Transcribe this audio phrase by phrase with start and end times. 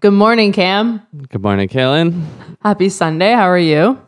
[0.00, 1.02] Good morning, Cam.
[1.28, 2.24] Good morning, Kaylin.
[2.62, 3.32] Happy Sunday.
[3.32, 4.00] How are you?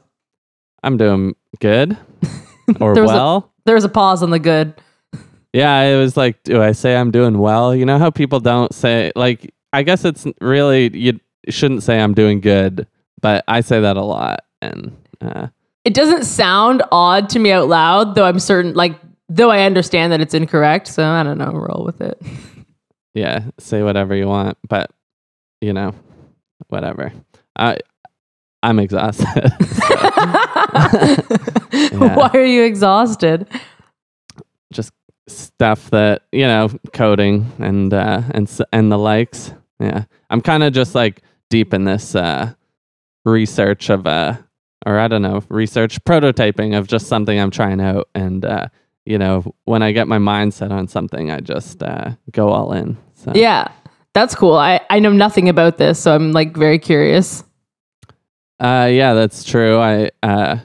[0.82, 1.96] I'm doing good
[2.80, 3.52] or There was a- well.
[3.66, 4.74] There was a pause on the good.
[5.52, 7.74] yeah, it was like, do I say I'm doing well?
[7.74, 12.14] You know how people don't say, like, I guess it's really, you shouldn't say I'm
[12.14, 12.86] doing good,
[13.20, 14.44] but I say that a lot.
[14.62, 15.48] And uh,
[15.84, 18.98] It doesn't sound odd to me out loud, though I'm certain, like,
[19.28, 20.88] though I understand that it's incorrect.
[20.88, 21.52] So I don't know.
[21.52, 22.20] Roll with it.
[23.14, 24.90] yeah, say whatever you want, but,
[25.60, 25.94] you know,
[26.68, 27.12] whatever.
[27.56, 27.78] I,
[28.62, 29.26] I'm exhausted.
[31.92, 33.46] Why are you exhausted?
[34.72, 34.92] Just
[35.28, 39.52] stuff that, you know, coding and, uh, and, and the likes.
[39.78, 40.04] Yeah.
[40.28, 42.52] I'm kind of just like deep in this, uh,
[43.24, 44.36] research of uh
[44.86, 48.68] or I don't know, research prototyping of just something I'm trying out and uh
[49.06, 52.96] you know, when I get my mindset on something, I just uh go all in.
[53.14, 53.68] So Yeah,
[54.14, 54.54] that's cool.
[54.54, 57.44] I, I know nothing about this, so I'm like very curious.
[58.60, 59.78] uh yeah, that's true.
[59.78, 60.58] I uh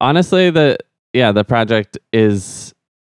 [0.00, 0.78] honestly the
[1.12, 2.74] yeah, the project is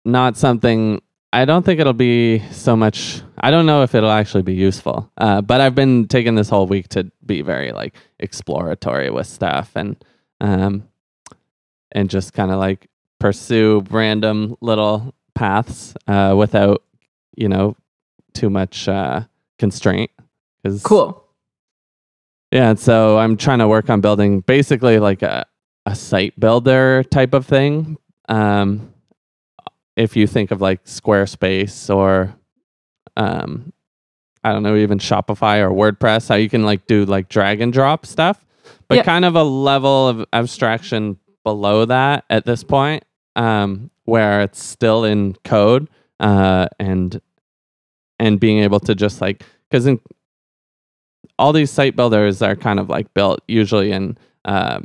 [0.05, 1.01] not something
[1.35, 5.11] I don't think it'll be so much I don't know if it'll actually be useful.
[5.17, 9.73] Uh but I've been taking this whole week to be very like exploratory with stuff
[9.77, 9.97] and
[10.41, 10.89] um
[11.93, 12.89] and just kind of like
[13.21, 16.83] pursue random little paths uh without
[17.37, 17.77] you know
[18.35, 19.23] too much uh
[19.59, 20.11] constraint
[20.65, 21.23] 'Cause- Cool.
[22.53, 25.45] yeah, and so I'm trying to work on building basically like a,
[25.87, 27.97] a site builder type of thing.
[28.29, 28.93] Um,
[29.97, 32.35] if you think of like Squarespace or,
[33.17, 33.73] um,
[34.45, 37.73] I don't know, even Shopify or WordPress, how you can like do like drag and
[37.73, 38.45] drop stuff,
[38.89, 39.05] but Yep.
[39.05, 43.05] kind of a level of abstraction below that at this point,
[43.37, 45.89] um, where it's still in code,
[46.21, 47.21] uh, and
[48.23, 49.89] and being able to just like because
[51.39, 54.81] all these site builders are kind of like built usually in uh,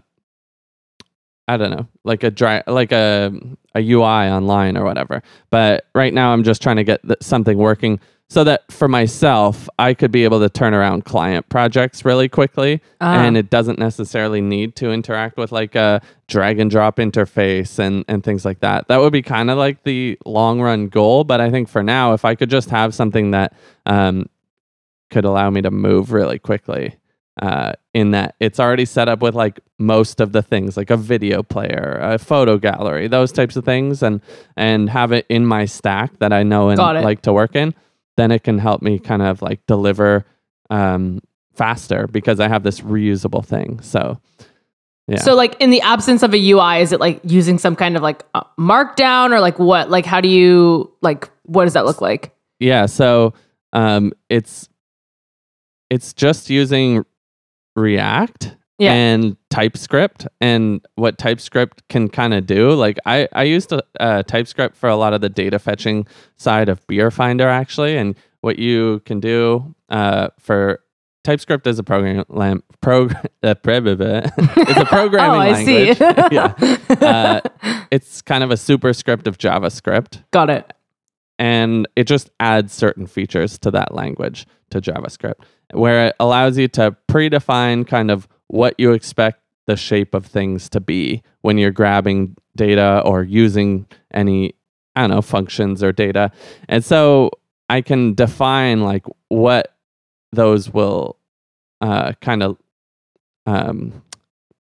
[1.47, 3.31] I don't know, like a dry, like a
[3.75, 5.21] a UI online or whatever.
[5.51, 7.99] But right now, I'm just trying to get th- something working
[8.29, 12.81] so that for myself, I could be able to turn around client projects really quickly,
[12.99, 13.23] Ah.
[13.23, 18.03] and it doesn't necessarily need to interact with like a drag and drop interface and
[18.07, 18.87] and things like that.
[18.89, 21.23] That would be kind of like the long run goal.
[21.23, 23.53] But I think for now, if I could just have something that
[23.85, 24.27] um,
[25.09, 26.97] could allow me to move really quickly
[27.41, 30.97] uh, in that it's already set up with like most of the things like a
[30.97, 34.19] video player a photo gallery those types of things and
[34.57, 37.73] and have it in my stack that i know and like to work in
[38.17, 40.25] then it can help me kind of like deliver
[40.69, 41.19] um,
[41.55, 44.19] faster because i have this reusable thing so
[45.07, 47.95] yeah So, like, in the absence of a UI, is it like using some kind
[47.95, 49.89] of like uh, markdown or like what?
[49.89, 51.29] Like, how do you like?
[51.43, 52.35] What does that look like?
[52.59, 53.33] Yeah, so
[53.71, 54.67] um, it's
[55.89, 57.05] it's just using
[57.77, 58.91] React Yeah.
[58.91, 62.73] and TypeScript, and what TypeScript can kind of do.
[62.73, 66.69] Like I I used uh, uh, TypeScript for a lot of the data fetching side
[66.69, 70.81] of Beer Finder actually, and what you can do uh, for
[71.23, 73.13] TypeScript is a program lam- prog-
[73.43, 75.97] uh, it's a programming oh, I language.
[75.97, 76.05] see.
[76.31, 76.53] yeah,
[77.01, 77.41] uh,
[77.89, 80.71] it's kind of a superscript of JavaScript Got it.
[81.39, 86.67] and it just adds certain features to that language to JavaScript, where it allows you
[86.67, 91.71] to predefine kind of what you expect the shape of things to be when you're
[91.71, 94.53] grabbing data or using any,
[94.95, 96.31] I don't know, functions or data.
[96.67, 97.31] And so
[97.69, 99.75] I can define like what
[100.31, 101.17] those will
[101.81, 102.57] uh, kind of
[103.45, 104.01] um,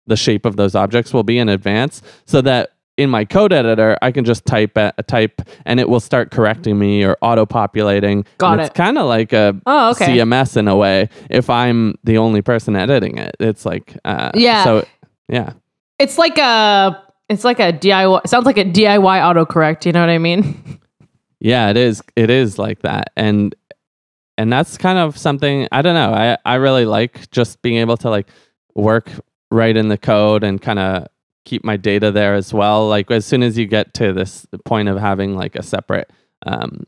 [0.07, 3.99] the shape of those objects will be in advance so that in my code editor
[4.03, 7.45] I can just type a, a type and it will start correcting me or auto
[7.47, 8.25] populating.
[8.39, 8.75] Got It's it.
[8.75, 10.07] kind of like a Oh, okay.
[10.19, 13.35] CMS in a way if I'm the only person editing it.
[13.41, 14.63] It's like uh, Yeah.
[14.65, 14.87] So
[15.29, 15.53] yeah.
[15.99, 17.03] It's like a.
[17.29, 18.27] It's like a DIY.
[18.27, 19.87] Sounds like a DIY autocorrect.
[19.87, 20.81] You know what I mean?
[21.45, 22.03] Yeah, it is.
[22.17, 23.55] It is like that, and
[24.39, 26.15] and that's kind of something I don't know.
[26.15, 28.29] I I really like just being able to like
[28.75, 29.11] work
[29.51, 31.07] right in the code and kind of
[31.45, 32.89] keep my data there as well.
[32.89, 36.11] Like as soon as you get to this point of having like a separate
[36.47, 36.85] um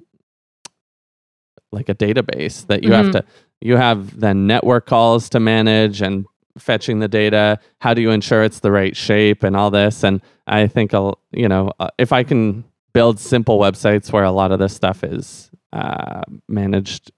[1.70, 3.24] like a database that you have to
[3.60, 6.24] you have then network calls to manage and
[6.58, 10.04] fetching the data how do you ensure it's the right shape and all this?
[10.04, 14.30] And i think I'll, you know uh, if i can build simple websites where a
[14.30, 17.12] lot of this stuff is uh, managed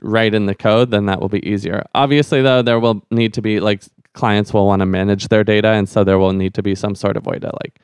[0.00, 1.84] right in the code then that will be easier.
[1.94, 3.82] Obviously though there will need to be like
[4.12, 6.94] clients will want to manage their data and so there will need to be some
[6.94, 7.80] sort of way to like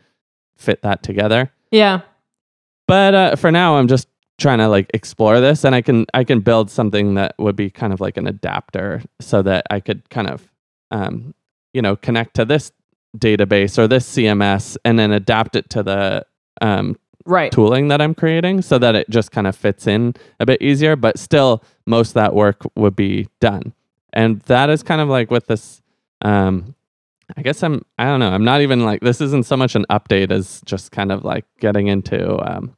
[0.57, 1.53] fit that together.
[1.71, 2.03] Yeah.
[2.87, 6.25] but uh, for now i'm just trying to like explore this and I can I
[6.25, 10.09] can build something that would be kind of like an adapter so that I could
[10.11, 10.51] kind of
[10.93, 11.35] um,
[11.73, 12.71] you know connect to this
[13.19, 16.25] database or this CMS and then adapt it to the
[16.61, 16.97] um,
[17.27, 20.63] right tooling that I'm creating so that it just kind of fits in a bit
[20.63, 23.73] easier, but still most of that work would be done.
[24.13, 25.83] And that is kind of like with this
[26.23, 26.75] um
[27.37, 29.87] I guess I'm I don't know, I'm not even like this isn't so much an
[29.91, 32.77] update as just kind of like getting into um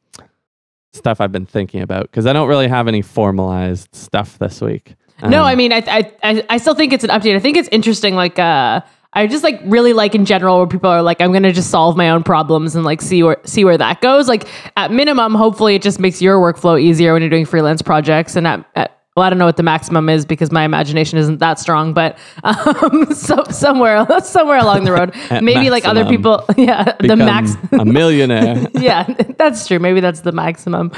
[0.93, 4.95] stuff I've been thinking about because I don't really have any formalized stuff this week.
[5.23, 7.37] No, Um, I mean, I, I, I, still think it's an update.
[7.37, 8.15] I think it's interesting.
[8.15, 8.81] Like, uh,
[9.15, 11.97] I just like really like in general where people are like, I'm gonna just solve
[11.97, 14.29] my own problems and like see where see where that goes.
[14.29, 18.35] Like at minimum, hopefully it just makes your workflow easier when you're doing freelance projects.
[18.35, 21.39] And at, at well, I don't know what the maximum is because my imagination isn't
[21.39, 26.97] that strong, but um, so somewhere somewhere along the road, maybe like other people, yeah,
[26.99, 28.67] the max a millionaire.
[28.75, 29.05] yeah,
[29.39, 29.79] that's true.
[29.79, 30.91] Maybe that's the maximum.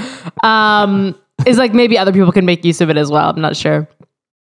[0.43, 1.15] Um,
[1.45, 3.29] is like maybe other people can make use of it as well.
[3.29, 3.87] I'm not sure.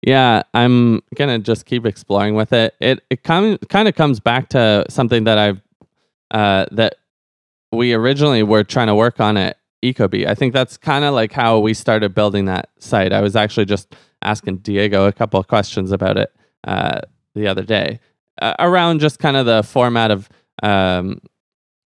[0.02, 2.74] Yeah, I'm gonna just keep exploring with it.
[2.80, 5.60] It it kind kind of comes back to something that I've
[6.30, 6.96] uh, that
[7.72, 10.26] we originally were trying to work on at Ecobee.
[10.26, 13.12] I think that's kind of like how we started building that site.
[13.12, 16.32] I was actually just asking Diego a couple of questions about it
[16.66, 17.00] uh,
[17.34, 18.00] the other day
[18.40, 20.28] uh, around just kind of the format of
[20.62, 21.20] um,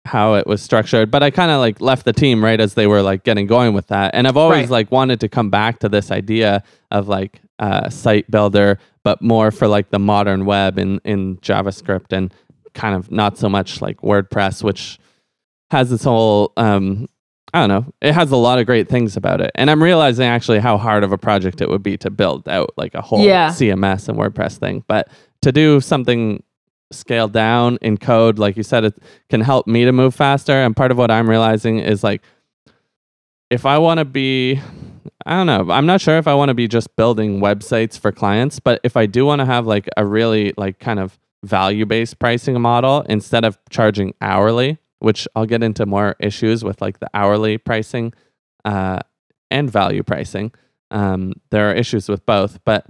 [0.04, 1.10] how it was structured.
[1.10, 3.72] But I kind of like left the team right as they were like getting going
[3.72, 4.70] with that, and I've always Right.
[4.70, 9.50] like wanted to come back to this idea of like uh, site builder, but more
[9.52, 12.34] for like the modern web in in JavaScript and
[12.74, 14.98] kind of not so much like WordPress, which
[15.70, 17.08] has its whole um,
[17.52, 17.92] I don't know.
[18.00, 21.04] It has a lot of great things about it, and I'm realizing actually how hard
[21.04, 23.48] of a project it would be to build out like a whole Yeah.
[23.50, 24.84] CMS and WordPress thing.
[24.88, 25.08] But
[25.42, 26.42] to do something
[26.92, 28.94] scaled down in code, like you said, it
[29.28, 30.52] can help me to move faster.
[30.52, 32.22] And part of what I'm realizing is like,
[33.50, 34.60] if I want to be,
[35.26, 38.12] I don't know, I'm not sure if I want to be just building websites for
[38.12, 41.86] clients, but if I do want to have like a really like kind of value
[41.86, 47.00] based pricing model instead of charging hourly, which I'll get into more issues with like
[47.00, 48.12] the hourly pricing
[48.64, 49.00] uh,
[49.50, 50.52] and value pricing.
[50.90, 52.86] Um, there are issues with both, but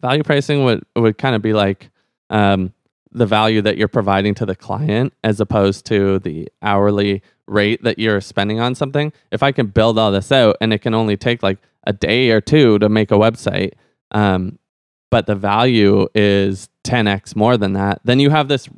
[0.00, 1.90] value pricing would would kind of be like
[2.30, 2.72] um,
[3.12, 7.98] the value that you're providing to the client as opposed to the hourly rate that
[7.98, 9.12] you're spending on something.
[9.30, 12.30] If I can build all this out and it can only take like a day
[12.30, 13.72] or two to make a website,
[14.10, 14.58] um,
[15.10, 18.68] but the value is 10x more than that, then you have this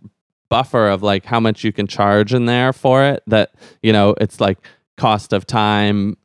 [0.48, 4.14] buffer of like how much you can charge in there for it that, you know,
[4.20, 4.58] it's like
[4.96, 6.16] cost of time,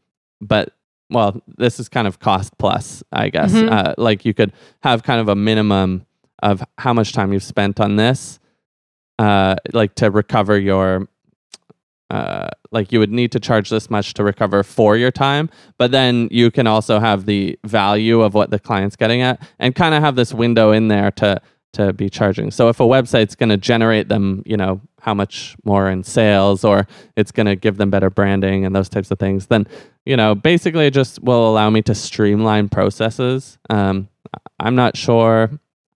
[0.42, 0.74] but
[1.10, 3.52] well, this is kind of cost plus, I guess.
[3.54, 3.72] Mhm.
[3.72, 6.06] Uh, like you could have kind of a minimum
[6.46, 8.40] of how much time you've spent on this,
[9.18, 11.10] uh, like to recover your,
[12.12, 15.50] uh, like you would need to charge this much to recover for your time,
[15.80, 19.74] but then you can also have the value of what the client's getting at, and
[19.74, 21.42] kind of have this window in there to
[21.74, 22.52] to be charging.
[22.52, 26.64] So if a website's going to generate them, you know, how much more in sales,
[26.64, 26.88] or
[27.18, 29.68] it's going to give them better branding and those types of things, then
[30.06, 33.58] you know, basically it just will allow me to streamline processes.
[33.70, 34.08] Um,
[34.60, 35.50] I'm not sure.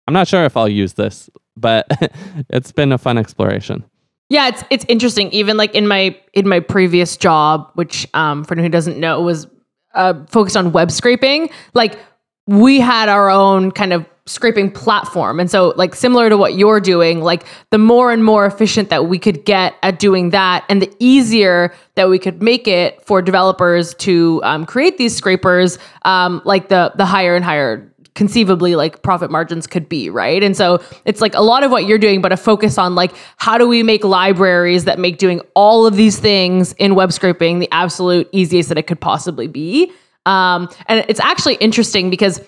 [0.10, 1.86] I'm not sure if I'll use this, but
[2.50, 3.84] it's been a fun exploration.
[4.28, 5.30] Yeah, it's it's interesting.
[5.30, 9.22] Even like in my in my previous job, which um, for anyone who doesn't know,
[9.22, 9.46] was
[9.94, 11.52] uh, focused on web scraping.
[11.76, 12.00] Like
[12.48, 16.80] we had our own kind of scraping platform, and so like similar to what you're
[16.80, 20.82] doing, like the more and more efficient that we could get at doing that, and
[20.82, 26.42] the easier that we could make it for developers to um, create these scrapers, um,
[26.46, 30.44] like the the higher and higher conceivably like profit margins could be, right?
[30.44, 33.14] And so it's like a lot of what you're doing, but a focus on like
[33.38, 37.60] how do we make libraries that make doing all of these things in web scraping
[37.60, 39.92] the absolute easiest that it could possibly be.
[40.26, 42.42] Um, and it's actually interesting because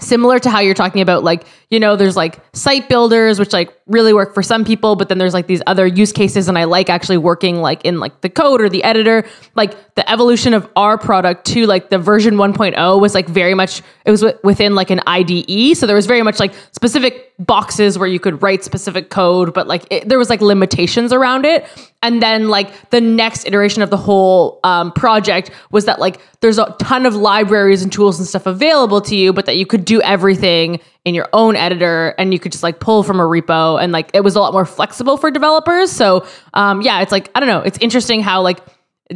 [0.00, 3.72] similar to how you're talking about like you know there's like site builders which like
[3.86, 6.64] really work for some people but then there's like these other use cases and i
[6.64, 9.24] like actually working like in like the code or the editor.
[9.54, 13.82] Like the evolution of our product to like the version 1.0 was like very much
[14.04, 17.98] it was wi- within like an ide so there was very much like specific boxes
[17.98, 21.66] where you could write specific code but like it, there was like limitations around it
[22.02, 26.58] and then like the next iteration of the whole um, project was that like there's
[26.58, 29.84] a ton of libraries and tools and stuff available to you but that you could
[29.84, 33.82] do everything in your own editor and you could just like pull from a repo.
[33.82, 35.90] And like it was a lot more flexible for developers.
[35.90, 37.60] So um, yeah it's like i don't know.
[37.60, 38.60] It's interesting how like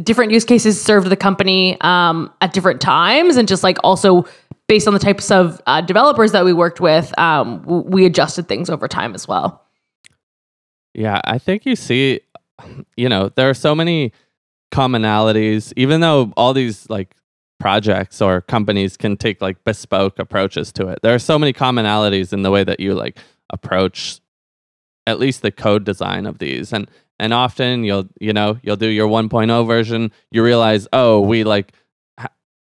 [0.03, 4.25] different use cases served the company um, at different times and just like also
[4.67, 8.69] based on the types of uh, developers that we worked with um, we adjusted things
[8.69, 9.61] over time as well.
[10.95, 12.21] Yeah, I think you see,
[12.97, 14.11] you know, there are so many
[14.71, 17.15] commonalities, even though all these like
[17.59, 20.99] projects or companies can take like bespoke approaches to it.
[21.01, 23.17] There are so many commonalities in the way that you like
[23.49, 24.19] approach
[25.07, 26.73] at least the code design of these.
[26.73, 31.43] And and often you'll you know, you'll do your 1.0 version, you realize, "Oh, we
[31.43, 31.71] like
[32.19, 32.33] ha-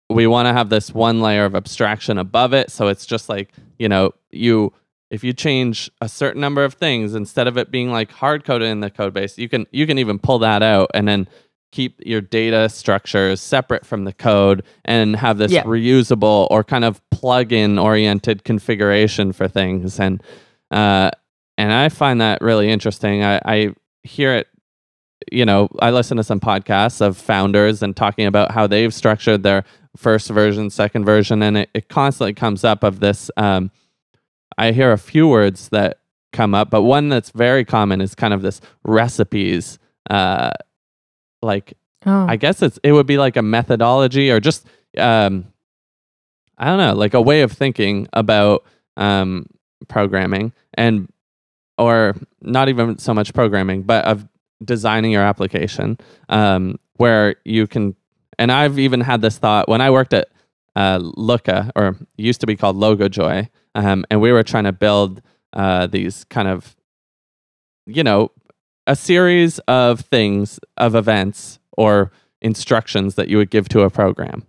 [0.09, 3.51] we want to have this one layer of abstraction above it, so it's just like,
[3.77, 4.71] you know, you
[5.11, 8.67] if you change a certain number of things instead of it being like hard coded
[8.67, 11.27] in the code base, you can you can even pull that out and then
[11.71, 15.63] keep your data structures separate from the code and have this Yeah.
[15.63, 20.21] reusable or kind of plug-in oriented configuration for things and
[20.71, 21.11] uh
[21.57, 23.21] and I find that really interesting.
[23.23, 24.47] I, I hear it
[25.31, 29.43] you know, I listen to some podcasts of founders and talking about how they've structured
[29.43, 29.63] their
[29.97, 33.69] first version, second version, and it, it constantly comes up of this um
[34.59, 35.99] I hear a few words that
[36.33, 39.79] come up, but one that's very common is kind of this recipes.
[40.09, 40.51] Uh,
[41.41, 41.73] like
[42.05, 42.25] Oh.
[42.27, 44.65] I guess it's it would be like a methodology or just
[44.97, 45.51] um,
[46.57, 48.65] I don't know, like a way of thinking about
[48.97, 49.45] um,
[49.87, 51.11] programming and
[51.77, 54.27] or not even so much programming, but of
[54.63, 55.97] designing your application
[56.29, 57.95] um, where you can.
[58.37, 60.29] And I've even had this thought when I worked at
[60.75, 64.71] uh, Looka, or used to be called Logo Logojoy, um, and we were trying to
[64.71, 65.21] build
[65.53, 66.75] uh, these kind of,
[67.85, 68.31] you know,
[68.87, 72.11] a series of things of events or
[72.41, 74.43] instructions that you would give to a program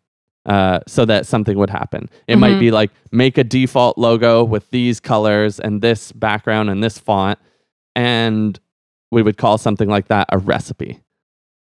[0.46, 2.08] uh, so that something would happen.
[2.26, 2.60] It might Mhm.
[2.60, 7.38] be like make a default logo with these colors and this background and this font,
[7.94, 8.58] and
[9.10, 11.00] we would call something like that a recipe.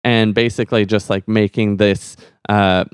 [0.03, 2.17] And basically, just like making this
[2.49, 2.85] uh,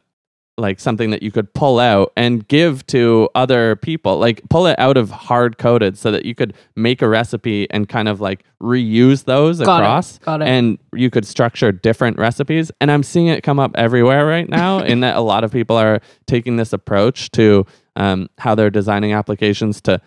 [0.57, 4.77] like something that you could pull out and give to other people like pull it
[4.77, 8.43] out of hard coded so that you could make a recipe and kind of like
[8.61, 9.83] reuse those Got it.
[9.83, 10.47] across Got it.
[10.47, 14.77] and you could structure different recipes and i'm seeing it come up everywhere right now
[14.83, 19.11] in that a lot of people are taking this approach to um, how they're designing
[19.11, 19.99] applications to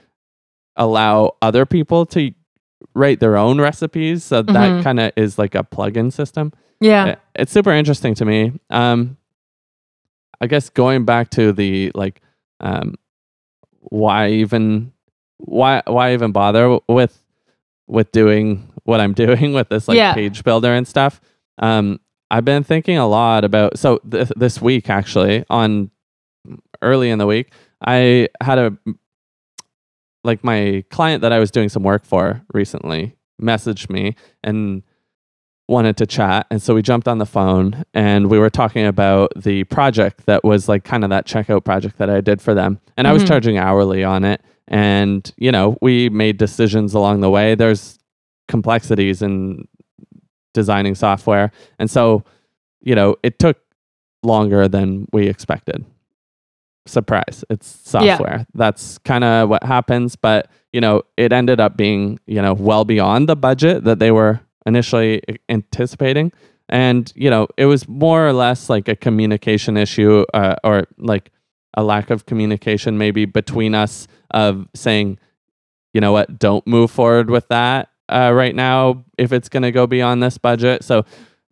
[0.77, 2.31] allow other people to
[2.95, 4.83] write their own recipes so that Mhm.
[4.85, 7.07] kind of is like a plug-in system yeah.
[7.07, 8.53] it- it's super interesting to me.
[8.71, 9.17] Um,
[10.41, 12.21] I guess going back to the like,
[12.61, 12.95] um,
[13.81, 14.93] why even
[15.39, 17.23] why why even bother with
[17.87, 20.15] with doing what I'm doing with this like Yeah.
[20.15, 21.21] page builder and stuff?
[21.59, 22.01] Um,
[22.31, 25.91] I've been thinking a lot about so th- this week actually on
[26.83, 27.53] early in the week
[27.85, 28.77] I had a
[30.25, 34.83] like my client that I was doing some work for recently messaged me and
[35.69, 36.47] wanted to chat.
[36.51, 40.45] And so we jumped on the phone and we were talking about the project that
[40.45, 42.79] was like kind of that checkout project that I did for them.
[42.97, 43.29] And I was Mhm.
[43.29, 44.43] charging hourly on it.
[44.69, 47.55] And, you know, we made decisions along the way.
[47.57, 47.99] There's
[48.49, 49.67] complexities in
[50.55, 51.51] designing software.
[51.79, 52.23] And so,
[52.81, 53.57] you know, it took
[54.23, 55.85] longer than we expected.
[56.87, 58.17] Surprise, it's Yeah.
[58.17, 58.47] software.
[58.55, 60.15] That's kind of what happens.
[60.15, 64.13] But, you know, it ended up being, you know, well beyond the budget that they
[64.13, 66.33] were initially anticipating.
[66.69, 71.31] And, you know, it was more or less like a communication issue uh, or like
[71.75, 75.19] a lack of communication maybe between us of saying,
[75.95, 79.73] you know what, don't move forward with that uh, right now if it's going to
[79.73, 80.85] go beyond this budget.
[80.85, 81.05] So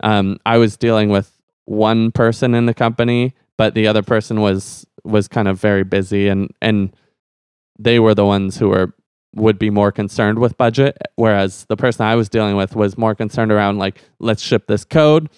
[0.03, 1.31] um, I was dealing with
[1.65, 6.27] one person in the company, but the other person was was kind of very busy,
[6.27, 6.95] and and
[7.77, 8.93] they were the ones who were
[9.35, 13.13] would be more concerned with budget, whereas the person I was dealing with was more
[13.15, 15.29] concerned around like let's ship this code.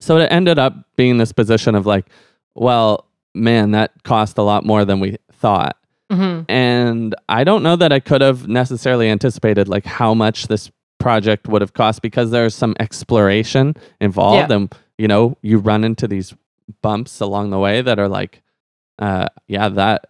[0.00, 2.06] So it ended up being this position of like,
[2.54, 5.76] well, man, that cost a lot more than we thought
[6.10, 10.70] hmm and I don't know that I could have necessarily anticipated like how much this
[11.00, 14.56] project would have cost because there's some exploration involved, Yeah.
[14.56, 16.32] and you know you run into these
[16.80, 18.40] bumps along the way that are like,
[19.00, 20.06] uh, yeah, that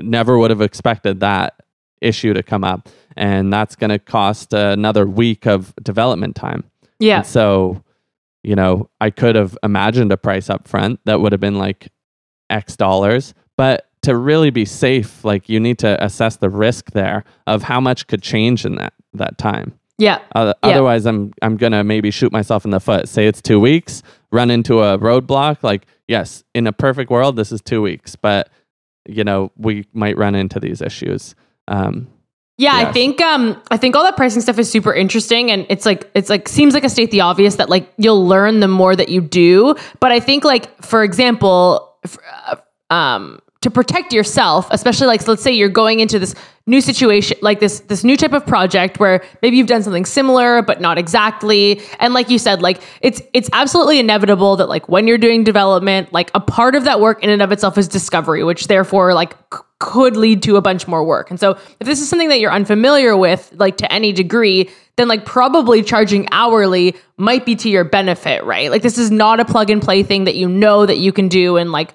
[0.00, 1.54] never would have expected that
[2.00, 6.64] issue to come up, and that's going to cost another week of development time.
[6.98, 7.18] Yeah.
[7.18, 7.82] And so,
[8.42, 11.88] you know, I could have imagined a price up front that would have been like
[12.50, 17.24] X dollars, but to really be safe, like you need to assess the risk there
[17.46, 19.78] of how much could change in that that time.
[19.98, 20.20] Yeah.
[20.34, 20.70] Uh, Yeah.
[20.70, 23.08] Otherwise, I'm I'm gonna maybe shoot myself in the foot.
[23.08, 25.62] Say it's two weeks, run into a roadblock.
[25.64, 28.48] Like, yes, in a perfect world, this is two weeks, but
[29.08, 31.34] you know, we might run into these issues.
[31.68, 32.08] Um,
[32.60, 35.86] Yeah, I think um I think all that pricing stuff is super interesting and it's
[35.86, 38.96] like it's like seems like a state the obvious that like you'll learn the more
[38.96, 42.56] that you do, but I think like for example, f- uh,
[42.92, 46.34] um to to protect yourself, especially like so let's say you're going into this
[46.66, 50.62] new situation, like this this new type of project where maybe you've done something similar
[50.62, 51.80] but not exactly.
[52.00, 56.12] And like you said, like it's it's absolutely inevitable that like when you're doing development,
[56.12, 59.32] like a part of that work in and of itself is discovery, which therefore like
[59.52, 61.30] c- could lead to a bunch more work.
[61.30, 65.06] And so if this is something that you're unfamiliar with, like to any degree, then
[65.06, 68.70] like probably charging hourly might be to your benefit, right?
[68.70, 71.28] Like this is not a plug and play thing that you know that you can
[71.28, 71.94] do and like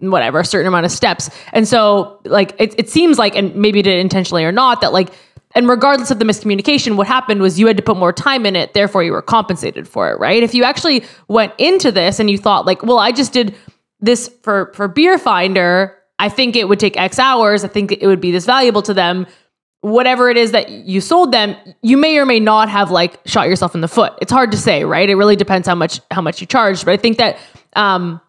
[0.00, 3.80] whatever a certain amount of steps and so like it, it seems like and maybe
[3.80, 5.10] did intentionally or not that like
[5.54, 8.54] and regardless of the miscommunication what happened was you had to put more time in
[8.54, 12.30] it therefore you were compensated for it right if you actually went into this and
[12.30, 13.54] you thought like well i just did
[14.00, 17.64] this for for beer finder i think it would take x hours.
[17.64, 19.26] I think it would be this valuable to them.
[19.80, 23.48] Whatever it is that you sold them you may or may not have like shot
[23.48, 24.14] yourself in the foot.
[24.22, 25.08] It's hard to say right?
[25.08, 27.38] It really depends how much how much you charge but i think that
[27.76, 28.20] um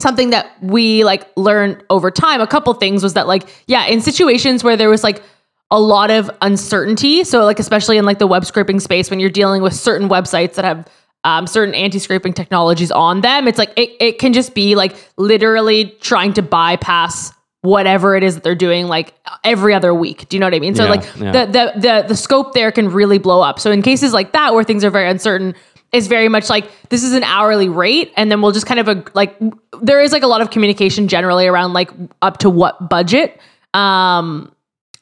[0.00, 4.00] something that we like learned over time a couple things was that like yeah in
[4.00, 5.22] situations where there was like
[5.70, 9.30] a lot of uncertainty so like especially in like the web scraping space when you're
[9.30, 10.86] dealing with certain websites that have
[11.24, 13.48] um, certain anti-scraping technologies on them.
[13.48, 18.34] It's like it, it can just be like literally trying to bypass whatever it is
[18.34, 20.28] that they're doing like every other week.
[20.28, 20.74] Do you know what i mean?
[20.74, 21.32] So Yeah, like yeah.
[21.46, 23.58] the, the the the scope there can really blow up.
[23.58, 25.54] So in cases like that where things are very uncertain
[25.90, 28.88] is very much like this is an hourly rate and then we'll just kind of
[28.88, 29.34] a, like
[29.80, 31.90] there is like a lot of communication generally around like
[32.20, 33.40] up to what budget.
[33.72, 34.53] Um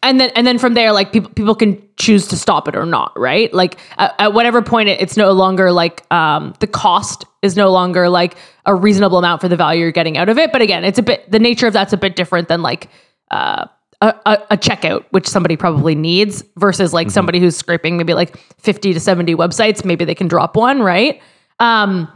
[0.03, 2.85] and then and then from there like people people can choose to stop it or
[2.87, 3.53] not right?
[3.53, 7.71] Like at, at whatever point it, it's no longer like um the cost is no
[7.71, 10.53] longer like a reasonable amount for the value you're getting out of it.
[10.53, 12.89] But again it's a bit the nature of that's a bit different than like
[13.31, 13.67] uh
[14.03, 18.37] a, a, a checkout, which somebody probably needs, versus like somebody who's scraping maybe like
[18.59, 21.23] 50 to 70 websites, maybe they can drop one, right?
[21.61, 22.09] Um,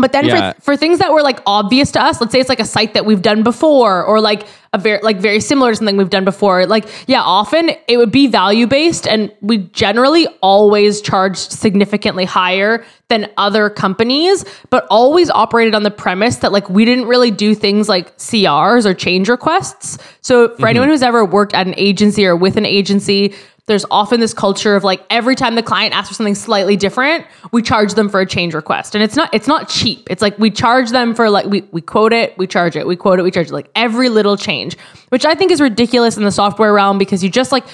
[0.00, 0.52] but then Yeah.
[0.52, 2.94] for, for things that were like obvious to us, let's say it's like a site
[2.94, 6.24] that we've done before, or like a very like very similar to something we've done
[6.24, 6.66] before.
[6.66, 12.84] Like, yeah, often it would be value based, and we generally always charged significantly higher
[13.08, 17.54] than other companies, but always operated on the premise that like we didn't really do
[17.54, 19.98] things like CRs or change requests.
[20.20, 20.66] So for mm-hmm.
[20.66, 23.34] anyone who's ever worked at an agency or with an agency,
[23.70, 27.24] there's often this culture of like every time the client asks for something slightly different,
[27.52, 28.96] we charge them for a change request.
[28.96, 30.08] And it's not it's not cheap.
[30.10, 32.96] It's like we charge them for like we we quote it, we charge it, we
[32.96, 34.76] quote it, we charge it, like every little change,
[35.10, 37.64] which I think is ridiculous in the software realm because you just like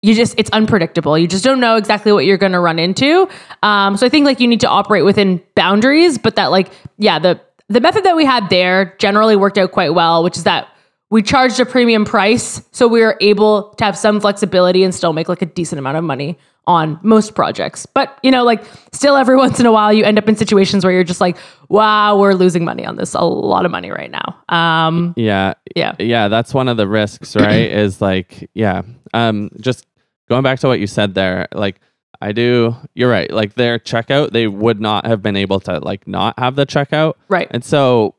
[0.00, 1.18] you just it's unpredictable.
[1.18, 3.28] You just don't know exactly what you're going to run into.
[3.62, 7.18] Um, so I think like you need to operate within boundaries, but that like yeah
[7.18, 10.68] the the method that we had there generally worked out quite well, which is that
[11.12, 15.12] we charged a premium price, so we were able to have some flexibility and still
[15.12, 17.84] make like a decent amount of money on most projects.
[17.84, 20.84] But you know, like still every once in a while you end up in situations
[20.84, 21.36] where you're just like,
[21.68, 24.42] wow, we're losing money on this, a lot of money right now.
[24.48, 25.52] Um, Yeah.
[25.76, 25.96] Yeah.
[25.98, 26.28] Yeah.
[26.28, 27.70] That's one of the risks, right?
[27.70, 28.80] is like, yeah.
[29.12, 29.86] Um, just
[30.30, 31.78] going back to what you said there, like,
[32.22, 33.30] I do, you're right.
[33.30, 37.14] Like, their checkout, they would not have been able to, like, not have the checkout.
[37.28, 37.48] right.
[37.50, 38.14] And so,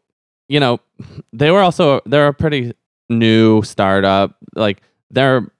[0.49, 0.79] you know,
[1.31, 2.73] they were also, they're a pretty
[3.13, 4.37] new startup.
[4.55, 5.51] Like, they're,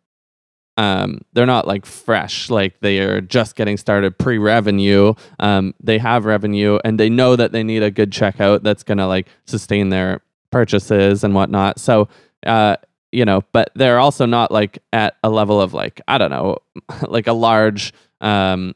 [0.77, 5.13] um, they're not like fresh, like they are just getting started pre revenue.
[5.39, 8.97] Um, they have revenue and they know that they need a good checkout that's going
[8.97, 11.79] to like sustain their purchases and whatnot.
[11.79, 12.07] So,
[12.45, 12.77] uh,
[13.11, 16.57] you know, but they're also not like at a level of like, I don't know,
[17.07, 18.73] like a large, um,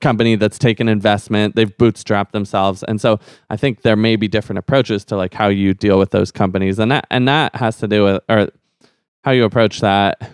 [0.00, 3.18] company that's taken investment they've bootstrapped themselves and so
[3.50, 6.78] i think there may be different approaches to like how you deal with those companies
[6.78, 8.48] and that and that has to do with or
[9.24, 10.30] how you approach that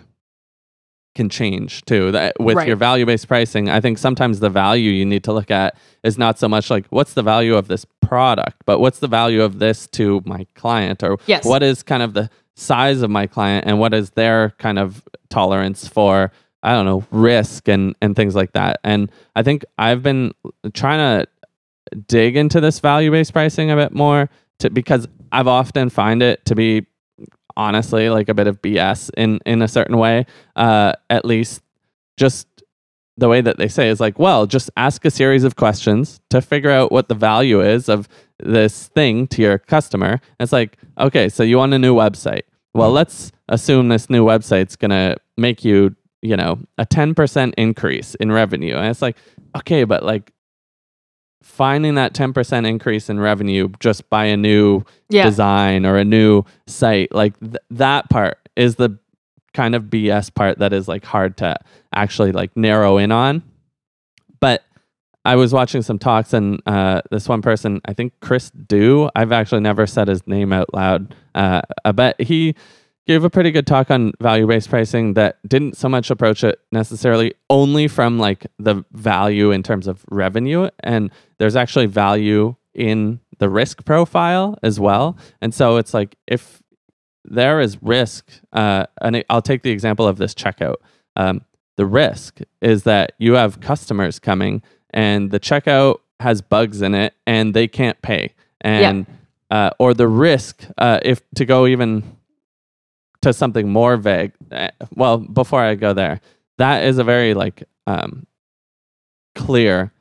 [1.15, 2.67] can change too that with Right.
[2.67, 6.17] your value based pricing i think sometimes the value you need to look at is
[6.17, 9.59] not so much like what's the value of this product but what's the value of
[9.59, 11.43] this to my client or Yes.
[11.43, 15.03] what is kind of the size of my client and what is their kind of
[15.29, 16.31] tolerance for
[16.63, 18.79] i don't know risk and and things like that.
[18.83, 20.33] And i think i've been
[20.73, 25.89] trying to dig into this value based pricing a bit more to because i've often
[25.89, 26.85] find it to be
[27.57, 30.25] honestly like a bit of bs in in a certain way.
[30.55, 31.61] Uh at least
[32.17, 32.47] just
[33.17, 36.41] the way that they say is like well just ask a series of questions to
[36.41, 38.07] figure out what the value is of
[38.39, 40.21] this thing to your customer.
[40.39, 42.43] It's like okay so you want a new website.
[42.73, 48.15] Well let's assume this new website's going to make you you know a 10% increase
[48.15, 49.15] in revenue and it's like
[49.55, 50.31] okay but like
[51.41, 55.23] finding that 10% increase in revenue just by a new Yeah.
[55.23, 58.97] design or a new site like th- that part is the
[59.53, 61.55] kind of bs part that is like hard to
[61.95, 63.41] actually like narrow in on
[64.39, 64.63] but
[65.25, 69.33] I was watching some talks, and uh, this one person, I think Chris Do, I've
[69.33, 71.61] actually never said his name out loud, uh,
[71.93, 72.55] but he
[73.09, 76.59] gave a pretty good talk on value based pricing that didn't so much approach it
[76.71, 80.69] necessarily only from like the value in terms of revenue.
[80.81, 85.17] And there's actually value in the risk profile as well.
[85.41, 86.61] And so it's like if
[87.25, 90.75] there is risk, uh, and I'll take the example of this checkout.
[91.15, 91.41] Um,
[91.77, 97.15] the risk is that you have customers coming and the checkout has bugs in it
[97.25, 98.35] and they can't pay.
[98.61, 99.07] And
[99.49, 99.57] yeah.
[99.57, 102.18] uh, or the risk, uh, if to go even
[103.21, 104.33] to something more vague.
[104.51, 106.21] Uh, well, before I go there,
[106.57, 108.25] that is a very like um,
[109.35, 109.93] clear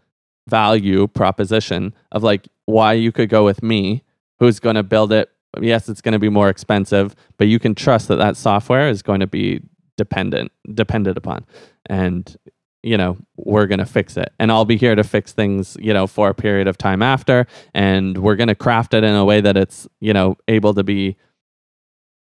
[0.46, 4.02] value proposition of like why you could go with me,
[4.38, 5.30] who's going to build it.
[5.60, 9.02] Yes, it's going to be more expensive, but you can trust that that software is
[9.02, 9.62] going to be
[9.96, 11.44] dependent depended upon,
[11.86, 12.36] and
[12.82, 15.92] you know we're going to fix it and i'll be here to fix things you
[15.92, 19.24] know for a period of time after and we're going to craft it in a
[19.24, 21.16] way that it's you know able to be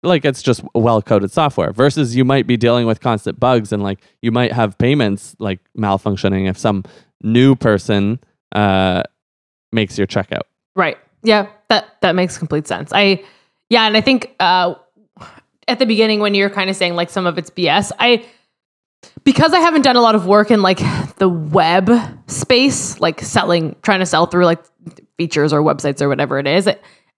[0.05, 3.83] like it's just well coded software versus you might be dealing with constant bugs and
[3.83, 6.85] like you might have payments like malfunctioning if some
[7.23, 8.19] new person
[8.55, 9.03] uh
[9.73, 10.43] makes your checkout.
[10.77, 10.99] Right.
[11.23, 12.93] Yeah that that makes complete sense.
[12.93, 13.25] I
[13.71, 14.75] yeah and i think uh
[15.67, 18.23] at the beginning when you're kind of saying like some of it's bs i
[19.25, 20.81] because I haven't done a lot of work in like
[21.17, 21.90] the web
[22.27, 24.62] space, like selling, trying to sell through like
[25.17, 26.69] features or websites or whatever it is,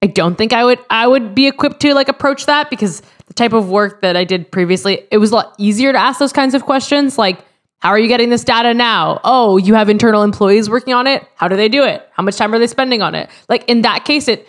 [0.03, 3.35] I don't think I would I would be equipped to like approach that because the
[3.35, 6.33] type of work that I did previously, it was a lot easier to ask those
[6.33, 7.45] kinds of questions like
[7.79, 9.21] how are you getting this data now?
[9.23, 11.27] Oh, you have internal employees working on it.
[11.37, 12.09] How do they do it?
[12.13, 13.31] How much time are they spending on it?
[13.49, 14.49] Like in that case it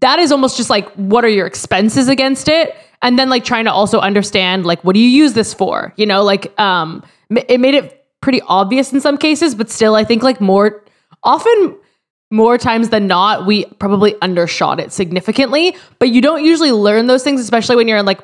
[0.00, 2.74] that is almost just like what are your expenses against it?
[3.00, 5.92] And then like trying to also understand like what do you use this for?
[5.96, 10.04] You know, like um it made it pretty obvious in some cases, but still I
[10.04, 10.84] think like more
[11.24, 11.76] often
[12.32, 15.76] more times than not, we probably undershot it significantly.
[15.98, 18.20] But you don't usually learn those things, especially when you're in like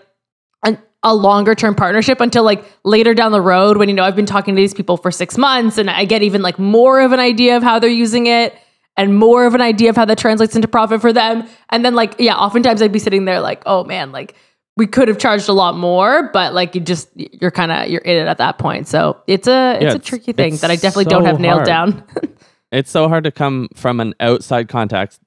[0.64, 4.16] a, a longer term partnership until like later down the road when you know I've
[4.16, 7.12] been talking to these people for six months and I get even like more of
[7.12, 8.56] an idea of how they're using it
[8.96, 11.46] and more of an idea of how that translates into profit for them.
[11.68, 14.34] And then like, yeah, oftentimes I'd be sitting there like, oh man, like
[14.78, 18.00] we could have charged a lot more, but like you just you're kind of you're
[18.00, 18.88] in it at that point.
[18.88, 21.58] So it's a it's yeah, a tricky thing that I definitely so don't have nailed
[21.58, 21.66] hard.
[21.66, 22.04] down.
[22.72, 25.20] it's so hard to come from an outside context,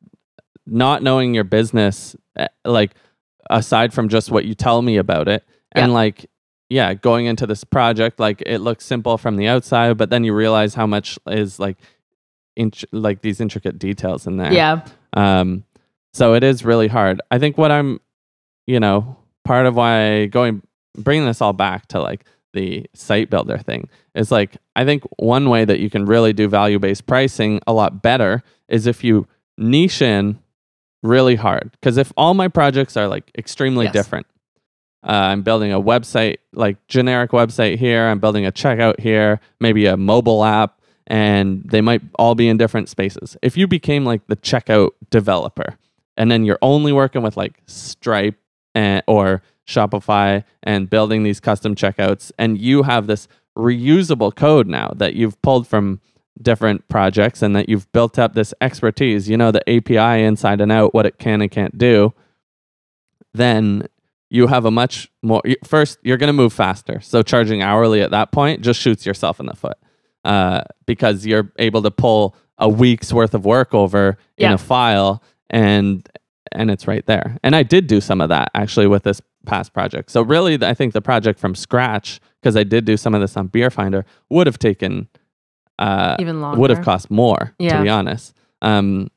[0.65, 2.95] not knowing your business, eh, like
[3.49, 5.43] aside from just what you tell me about it,
[5.75, 5.83] yeah.
[5.83, 6.29] and like
[6.71, 10.33] yeah, going into this project, like it looks simple from the outside, but then you
[10.33, 11.75] realize how much is like,
[12.55, 14.53] int- like these intricate details in there.
[14.53, 14.85] Yeah.
[15.11, 15.65] Um.
[16.13, 17.21] So it is really hard.
[17.29, 17.99] I think what I'm,
[18.67, 20.61] you know, part of why going
[20.97, 25.49] bringing this all back to like the site builder thing is like I think one
[25.49, 29.27] way that you can really do value based pricing a lot better is if you
[29.57, 30.39] niche in
[31.03, 31.71] really hard.
[31.71, 33.93] Because if all my projects are like extremely yes.
[33.93, 34.27] different,
[35.03, 39.87] uh, I'm building a website, like generic website here, I'm building a checkout here, maybe
[39.87, 43.35] a mobile app, and they might all be in different spaces.
[43.41, 45.77] If you became like the checkout developer
[46.17, 48.35] and then you're only working with like Stripe
[48.75, 52.31] and, or Shopify and building these custom checkouts.
[52.37, 55.99] And you have this reusable code now that you've pulled from
[56.41, 60.71] different projects and that you've built up this expertise, you know, the API inside and
[60.71, 62.13] out, what it can and can't do.
[63.33, 63.87] Then
[64.29, 66.99] you have a much more, first, you're going to move faster.
[67.01, 69.77] So charging hourly at that point just shoots yourself in the foot
[70.23, 74.47] uh, because you're able to pull a week's worth of work over yeah.
[74.47, 76.07] in a file and
[76.51, 77.37] and it's right there.
[77.43, 80.11] And I did do some of that actually with this past project.
[80.11, 83.37] So really, I think the project from scratch, because I did do some of this
[83.37, 85.07] on Beer Finder, would have taken
[85.79, 86.59] uh, even longer.
[86.59, 87.77] Would have cost more, yeah.
[87.77, 88.35] to be honest.
[88.61, 89.09] Um,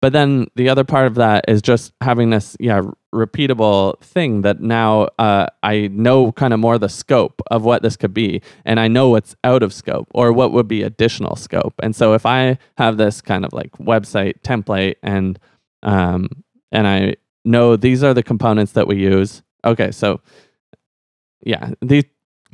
[0.00, 2.80] but then the other part of that is just having this, yeah,
[3.14, 7.96] repeatable thing that now uh, I know kind of more the scope of what this
[7.96, 11.74] could be, and I know what's out of scope or what would be additional scope.
[11.82, 15.38] And so if I have this kind of like website template and
[15.82, 16.30] um,
[16.72, 19.42] and I know these are the components that we use.
[19.64, 20.20] Okay, so
[21.42, 22.04] yeah, these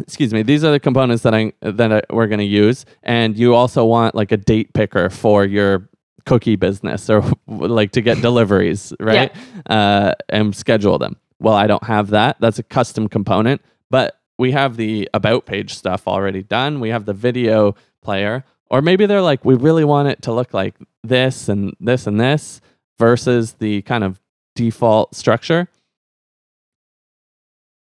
[0.00, 3.36] excuse me, these are the components that I that I, we're going to use, and
[3.36, 5.88] you also want like a date picker for your
[6.24, 9.32] cookie business or like to get deliveries, right?
[9.68, 9.74] Yeah.
[9.74, 11.16] Uh, and schedule them.
[11.38, 12.36] Well, I don't have that.
[12.40, 16.80] That's a custom component, but we have the about page stuff already done.
[16.80, 20.52] We have the video player, or maybe they're like, we really want it to look
[20.52, 22.60] like this and this and this
[22.98, 24.20] versus the kind of
[24.54, 25.68] default structure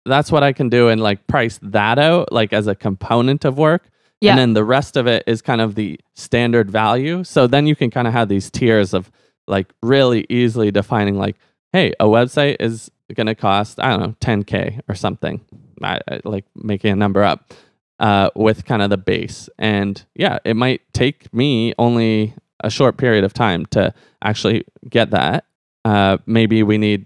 [0.06, 3.58] that's what i can do and like price that out like as a component of
[3.58, 3.90] work
[4.22, 4.32] Yeah.
[4.32, 7.24] And then the rest of it is kind of the standard value.
[7.24, 9.10] So then you can kind of have these tiers of
[9.48, 11.38] like really easily defining like,
[11.74, 15.42] hey, a website is going to cost, I don't know, 10K or something.
[15.82, 17.52] I, I like making a number up
[18.00, 19.50] uh, with kind of the base.
[19.58, 25.12] And yeah, it might take me only a short period of time to actually get
[25.12, 25.46] that.
[25.84, 27.06] Uh, maybe we need,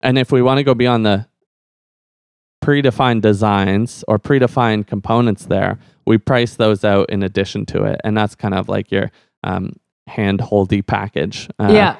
[0.00, 1.26] and if we want to go beyond the
[2.62, 8.00] predefined designs or predefined components there, we price those out in addition to it.
[8.04, 9.10] And that's kind of like your
[9.44, 11.48] um, hand holdy package.
[11.58, 11.96] Uh, yeah.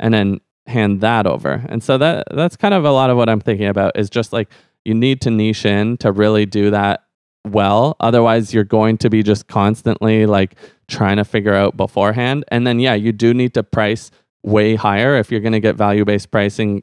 [0.00, 1.64] And then hand that over.
[1.68, 4.32] And so that that's kind of a lot of what I'm thinking about is just
[4.32, 4.48] like
[4.84, 7.04] you need to niche in to really do that
[7.44, 7.96] well.
[8.00, 10.56] Otherwise, you're going to be just constantly like
[10.88, 12.44] trying to figure out beforehand.
[12.48, 14.10] And then, yeah, you do need to price
[14.42, 16.82] way higher if you're going to get value based pricing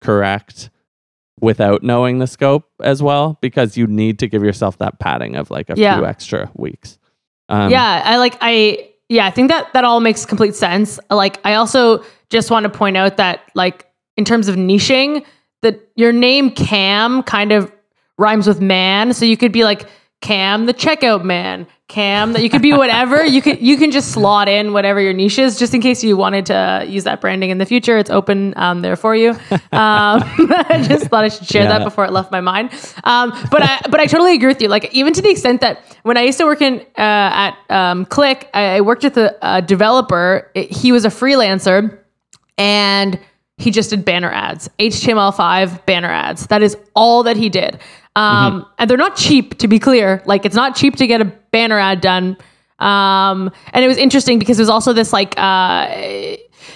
[0.00, 0.70] correct
[1.40, 5.50] without knowing the scope as well, because you need to give yourself that padding of
[5.50, 5.96] like a Yeah.
[5.96, 6.98] few extra weeks.
[7.48, 11.00] Um, yeah, I like I yeah, I think that that all makes complete sense.
[11.10, 15.24] Like I also just want to point out that like in terms of niching,
[15.62, 17.72] that your name Cam kind of
[18.18, 19.86] rhymes with man, so you could be like
[20.20, 23.22] Cam the checkout man, Cam that you could be whatever.
[23.22, 26.16] you could you can just slot in whatever your niche is just in case you
[26.16, 27.98] wanted to use that branding in the future.
[27.98, 29.36] It's open um, there for you.
[29.72, 30.22] Um,
[30.72, 32.70] I just thought I should share that before it left my mind.
[33.04, 34.68] Um, but I but I totally agree with you.
[34.68, 38.04] Like even to the extent that when I used to work in uh, at um,
[38.06, 40.50] Klick, I, I worked with a, a developer.
[40.54, 41.98] It- he was a freelancer,
[42.58, 43.18] and
[43.56, 46.46] he just did banner ads, HTML5 banner ads.
[46.48, 47.78] That is all that he did.
[48.14, 50.22] Um, And they're not cheap, to be clear.
[50.26, 52.36] Like it's not cheap to get a banner ad done.
[52.78, 55.86] Um, and it was interesting because it was also this like uh,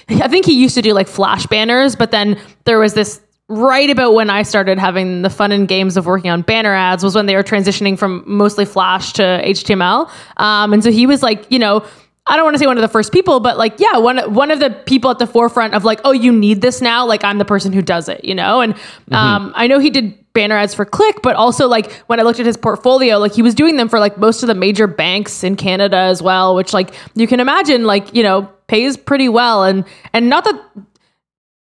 [0.09, 3.90] I think he used to do like flash banners, but then there was this right
[3.90, 7.14] about when I started having the fun and games of working on banner ads was
[7.14, 10.11] when they were transitioning from mostly flash to HTML.
[10.38, 11.85] Um, and so he was like, you know,
[12.29, 14.51] I don't want to say one of the first people, but like, yeah, one one
[14.51, 17.07] of the people at the forefront of like, oh, you need this now.
[17.07, 18.61] Like, I'm the person who does it, you know.
[18.61, 18.75] And
[19.12, 22.41] um, I know he did banner ads for Klick, but also like when I looked
[22.41, 25.45] at his portfolio, like he was doing them for like most of the major banks
[25.45, 29.62] in Canada as well, which like you can imagine, like you know, pays pretty well.
[29.62, 30.61] And and not that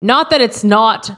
[0.01, 1.11] not that it's not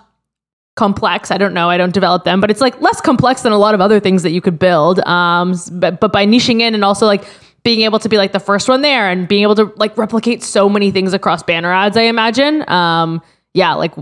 [0.77, 1.31] complex.
[1.31, 1.71] I don't know.
[1.71, 4.23] I don't develop them, but it's like less complex than a lot of other things
[4.23, 5.01] that you could build.
[5.01, 7.25] Um, but, but by niching in and also like
[7.67, 10.43] being able to be like the first one there and being able to like replicate
[10.43, 12.67] so many things across banner ads, I imagine.
[12.71, 13.21] Um,
[13.55, 13.93] yeah, like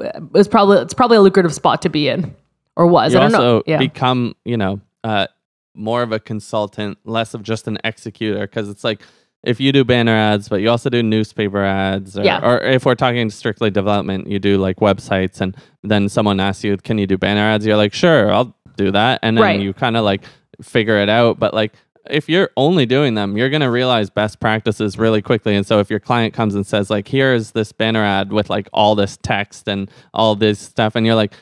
[0.00, 2.34] it was probably it's probably a lucrative spot to be in,
[2.74, 3.12] or was.
[3.12, 3.62] you I don't also know.
[3.66, 5.28] Yeah, become you know uh,
[5.74, 9.00] more of a consultant less of just an executor because it's like
[9.44, 12.40] if you do banner ads but you also do newspaper ads or, Yeah.
[12.42, 16.76] or if we're talking strictly development you do like websites and then someone asks you
[16.78, 19.60] can you do banner ads you're like sure i'll do that and then Right.
[19.60, 20.22] you kind of like
[20.62, 21.74] figure it out but like
[22.10, 25.78] if you're only doing them you're going to realize best practices really quickly and so
[25.80, 29.16] if your client comes and says like here's this banner ad with like all this
[29.22, 31.32] text and all this stuff and you're like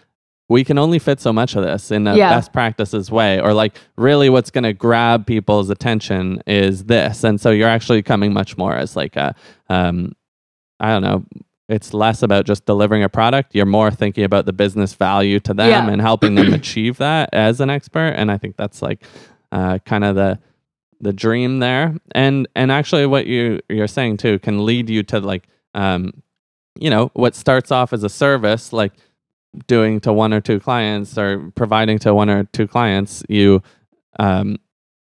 [0.49, 2.29] we can only fit so much of this in a Yeah.
[2.31, 7.41] best practices way or like really what's going to grab people's attention is this and
[7.41, 9.35] so you're actually coming much more as like a
[9.71, 10.13] um
[10.81, 11.25] i don't know
[11.67, 15.55] it's less about just delivering a product you're more thinking about the business value to
[15.55, 15.89] them Yeah.
[15.91, 19.03] and helping them achieve that as an expert and i think that's like
[19.51, 20.39] uh, kind of the
[21.05, 21.95] the dream there.
[22.13, 26.13] And and actually what you you're saying too can lead you to like um
[26.81, 28.93] you know what starts off as a service like
[29.69, 33.63] doing to one or two clients or providing to one or two clients you
[34.19, 34.57] um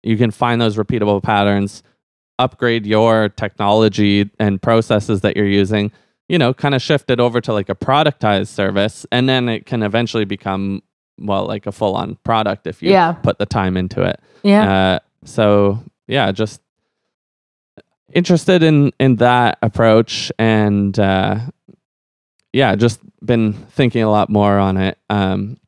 [0.02, 1.82] you can find those repeatable patterns
[2.38, 5.92] upgrade your technology and processes that you're using
[6.30, 9.04] you know kind of shift it over to like a productized service.
[9.12, 10.82] And then it can eventually become
[11.18, 13.12] well like a full on product if you Yeah.
[13.12, 14.20] put the time into it.
[14.42, 14.98] Yeah, uh,
[15.28, 16.60] so yeah, just
[18.12, 21.38] interested in in that approach, and uh,
[22.52, 24.98] yeah, just been thinking a lot more on it.
[25.10, 25.58] Um,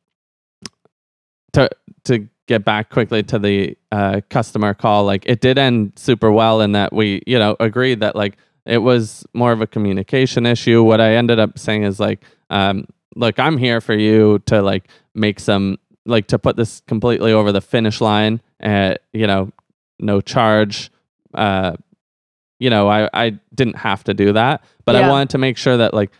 [1.53, 1.69] to
[2.05, 6.61] to get back quickly to the uh, customer call, like it did end super well
[6.61, 10.83] in that we you know agreed that like it was more of a communication issue.
[10.83, 14.87] What I ended up saying is like, um, look, I'm here for you to like
[15.15, 19.51] make some like to put this completely over the finish line at you know
[19.99, 20.91] no charge
[21.33, 21.73] uh
[22.59, 25.77] you know i i didn't have to do that but i wanted to make sure
[25.77, 26.11] that like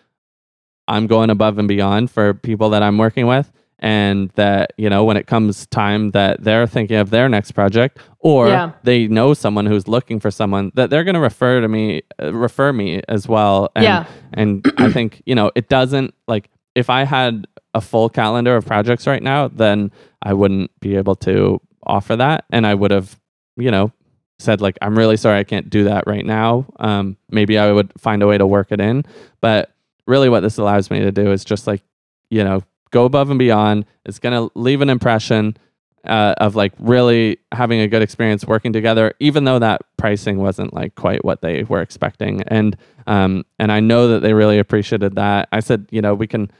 [0.88, 5.04] i'm going above and beyond for people that i'm working with and that you know
[5.04, 8.72] when it comes time that they're thinking of their next project or Yeah.
[8.84, 12.32] they know someone who's looking for someone that they're going to refer to me uh,
[12.34, 14.06] refer me as well and Yeah.
[14.34, 18.66] and i think you know it doesn't like if i had a full calendar of
[18.66, 19.92] projects right now then
[20.24, 21.60] i wouldn't be able to
[21.92, 23.20] offer that and i would have
[23.58, 23.92] you know,
[24.40, 26.66] said like, I'm really sorry I can't do that right now.
[26.80, 29.04] Um, maybe I would find a way to work it in.
[29.40, 29.74] But
[30.08, 31.82] really, what this allows me to do is just like,
[32.30, 33.86] you know, go above and beyond.
[34.06, 35.58] It's gonna leave an impression
[36.06, 40.74] uh, of like really having a good experience working together, even though that pricing wasn't
[40.74, 42.42] like quite what they were expecting.
[42.44, 42.76] And
[43.06, 45.50] um, and I know that they really appreciated that.
[45.52, 46.52] I said, you know, we can,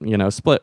[0.00, 0.62] you know, split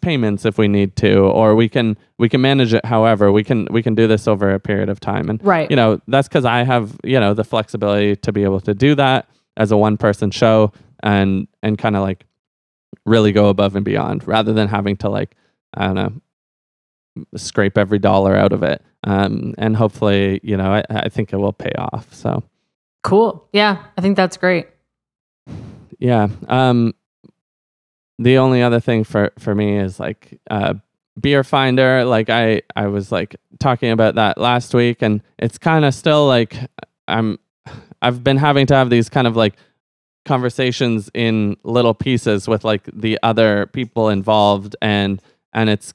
[0.00, 2.84] payments if we need to, or we can we can manage it.
[2.84, 5.30] However, we can we can do this over a period of time.
[5.30, 5.70] And Right.
[5.70, 8.94] you know, that's because I have you know the flexibility to be able to do
[8.96, 12.26] that as a one person show and and kind of like
[13.06, 15.36] really go above and beyond rather than having to like
[15.74, 16.12] I don't know
[17.36, 18.82] scrape every dollar out of it.
[19.04, 22.12] Um, and hopefully, you know, I, I think it will pay off.
[22.12, 22.42] So
[23.04, 23.46] Cool.
[23.52, 24.66] Yeah, I think that's great.
[25.98, 26.28] yeah.
[26.48, 26.94] Um,
[28.18, 30.74] the only other thing for for me is like uh,
[31.20, 32.04] beer finder.
[32.04, 36.26] Like I I was like talking about that last week, and it's kind of still
[36.26, 36.56] like
[37.08, 37.38] I'm
[38.02, 39.54] I've been having to have these kind of like
[40.24, 45.20] conversations in little pieces with like the other people involved and
[45.52, 45.92] and it's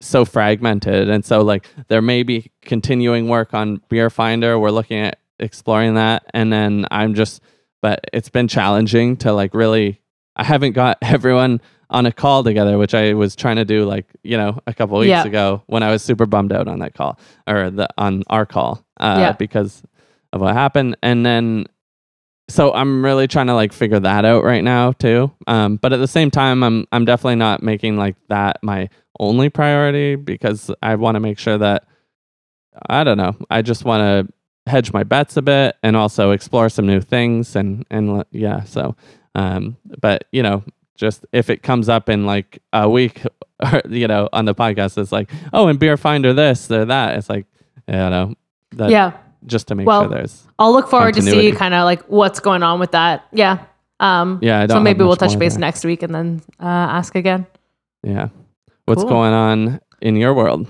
[0.00, 4.98] so fragmented and so like there may be continuing work on beer finder we're looking
[4.98, 7.42] at exploring that and then i'm just
[7.82, 10.00] but it's been challenging to like really
[10.36, 14.06] i haven't got everyone on a call together which i was trying to do like
[14.22, 15.24] you know a couple weeks Yeah.
[15.24, 18.84] ago when i was super bummed out on that call or the on our call
[18.98, 19.32] uh, Yeah.
[19.32, 19.82] because
[20.32, 21.66] of what happened and then
[22.48, 25.98] so i'm really trying to like figure that out right now too um, but at
[25.98, 28.88] the same time i'm i'm definitely not making like that my
[29.20, 31.84] only priority because i want to make sure that
[32.88, 34.32] i don't know i just want to
[34.70, 38.96] hedge my bets a bit and also explore some new things and and yeah so
[39.36, 40.62] um but you know
[40.96, 43.22] just if it comes up in like a week
[43.62, 47.16] or you know on the podcast it's like oh and beer finder this or that
[47.16, 47.46] it's like
[47.86, 48.34] you know
[48.72, 49.12] that yeah.
[49.46, 52.40] just to make Well, sure there's I'll look forward to see kind of like what's
[52.40, 53.24] going on with that.
[53.32, 53.64] Yeah.
[54.00, 55.60] Um, yeah so maybe we'll touch base there.
[55.60, 56.66] next week and then uh,
[56.98, 57.46] ask again.
[58.02, 58.28] Yeah.
[58.86, 59.10] What's Cool.
[59.10, 60.66] going on in your world?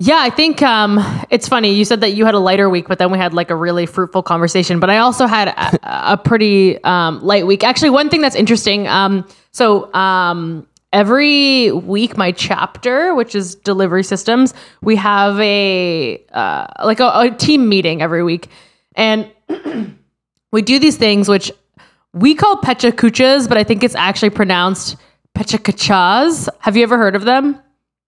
[0.00, 1.74] Yeah, I think um, it's funny.
[1.74, 3.84] You said that you had a lighter week, but then we had like a really
[3.84, 4.78] fruitful conversation.
[4.78, 7.64] But I also had a, a pretty um, light week.
[7.64, 8.86] Actually, one thing that's interesting.
[8.86, 16.68] Um, so um, every week, my chapter, which is delivery systems, we have a uh,
[16.84, 18.48] like a, a team meeting every week,
[18.94, 19.28] and
[20.52, 21.50] we do these things which
[22.12, 24.96] we call pechakuchas, but I think it's actually pronounced
[25.36, 26.48] pechakachas.
[26.60, 27.60] Have you ever heard of them?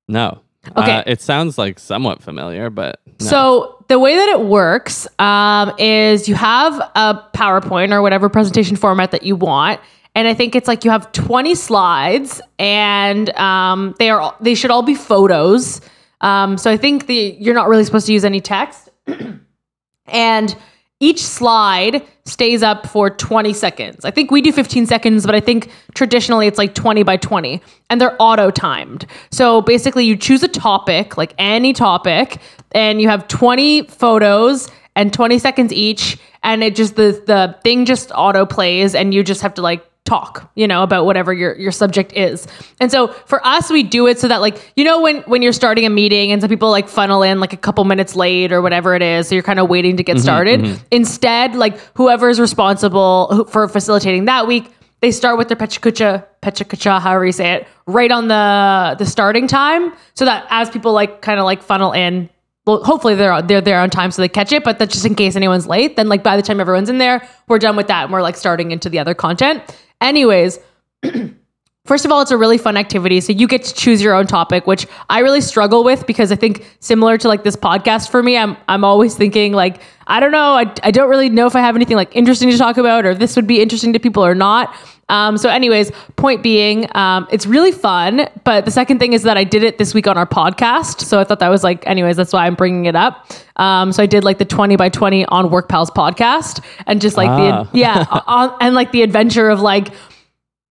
[0.06, 0.40] No.
[0.76, 0.98] Okay.
[0.98, 3.26] Uh, it sounds like somewhat familiar, but no.
[3.26, 8.76] So the way that it works um, is you have a PowerPoint or whatever presentation
[8.76, 9.80] format that you want,
[10.14, 14.70] and I think it's like you have 20 slides, and um, they are they should
[14.70, 15.80] all be photos.
[16.20, 18.90] Um, so I think the you're not really supposed to use any text,
[20.06, 20.56] and
[21.00, 24.04] each slide stays up for 20 seconds.
[24.04, 27.60] I think we do 15 seconds, but I think traditionally it's like 20 by 20
[27.88, 29.06] and they're auto timed.
[29.30, 32.38] So basically you choose a topic, like any topic,
[32.72, 37.84] and you have 20 photos and 20 seconds each and it just the the thing
[37.84, 41.56] just auto plays and you just have to like talk you know about whatever your
[41.56, 42.46] your subject is
[42.80, 45.52] and so for us we do it so that like you know when when you're
[45.52, 48.60] starting a meeting and some people like funnel in like a couple minutes late or
[48.60, 50.82] whatever it is so you're kind of waiting to get mm-hmm, started mm-hmm.
[50.90, 57.00] instead like whoever is responsible for facilitating that week they start with their pechakucha pechakucha
[57.00, 61.20] however you say it right on the the starting time so that as people like
[61.20, 62.28] kind of like funnel in
[62.66, 64.64] well, hopefully they're they're there on time so they catch it.
[64.64, 65.96] But that's just in case anyone's late.
[65.96, 68.36] Then like by the time everyone's in there, we're done with that and we're like
[68.36, 69.62] starting into the other content.
[70.00, 70.58] Anyways,
[71.86, 73.20] First of all, it's a really fun activity.
[73.22, 76.36] So you get to choose your own topic, which I really struggle with because I
[76.36, 80.30] think similar to like this podcast for me, I'm I'm always thinking like, I don't
[80.30, 83.06] know, I, I don't really know if I have anything like interesting to talk about
[83.06, 84.74] or this would be interesting to people or not.
[85.08, 88.28] Um, so anyways, point being, um, it's really fun.
[88.44, 91.00] But the second thing is that I did it this week on our podcast.
[91.00, 93.26] So I thought that was like, anyways, that's why I'm bringing it up.
[93.56, 97.16] Um, so I did like the 20 by 20 on Work Pals podcast and just
[97.16, 97.64] like Ah.
[97.64, 99.88] the, yeah, on, and like the adventure of like,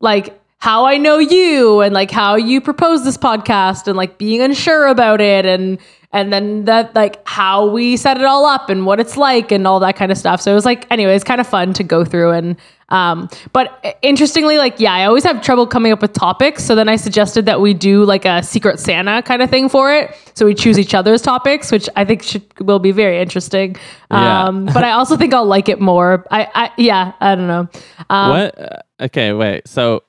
[0.02, 4.42] like how I know you and like how you proposed this podcast and like being
[4.42, 5.78] unsure about it and
[6.12, 9.68] and then that like how we set it all up and what it's like and
[9.68, 10.42] all that kind of stuff.
[10.42, 12.56] So it was like anyway, it's kind of fun to go through and
[12.90, 16.64] um but interestingly like yeah, I always have trouble coming up with topics.
[16.64, 19.94] So then I suggested that we do like a secret Santa kind of thing for
[19.94, 20.16] it.
[20.34, 23.76] So we choose each other's topics, which I think should will be very interesting.
[24.10, 24.46] Yeah.
[24.46, 26.26] Um but I also think I'll like it more.
[26.32, 27.68] I I yeah, I don't know.
[28.10, 28.86] Um, what?
[29.00, 29.68] Okay, wait.
[29.68, 30.04] So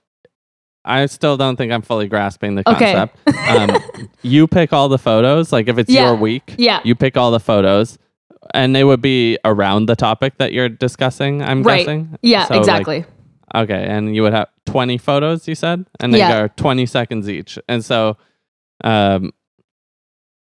[0.89, 2.93] I still don't think I'm fully grasping the Okay.
[2.95, 3.19] concept.
[3.51, 5.53] um, you pick all the photos.
[5.53, 6.07] Like if it's Yeah.
[6.07, 6.81] your week, Yeah.
[6.85, 7.99] you pick all the photos.
[8.55, 11.43] and they would be around the topic that you're discussing.
[11.43, 11.81] I'm Right.
[11.81, 12.17] guessing.
[12.23, 13.05] Yeah, So, like, exactly.
[13.55, 15.47] okay, and you would have 20 photos.
[15.47, 16.39] You said, and they Yeah.
[16.39, 18.17] are 20 seconds each, and so,
[18.85, 19.33] um,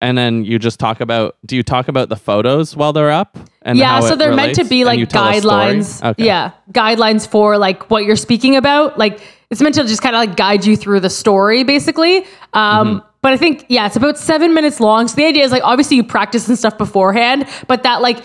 [0.00, 1.36] and then you just talk about.
[1.46, 3.38] Do you talk about the photos while they're up?
[3.62, 4.68] And yeah, how so it they're meant to relates?
[4.70, 5.54] be And like you tell a story?
[5.54, 6.04] guidelines.
[6.04, 6.24] Okay.
[6.26, 8.98] Yeah, guidelines for like what you're speaking about.
[8.98, 9.20] Like
[9.50, 12.26] it's meant to just kind of like guide you through the story, basically.
[12.52, 13.08] Um, Mm-hmm.
[13.22, 15.08] But I think yeah, it's about seven minutes long.
[15.08, 18.22] So the idea is like obviously you practice and stuff beforehand, but that like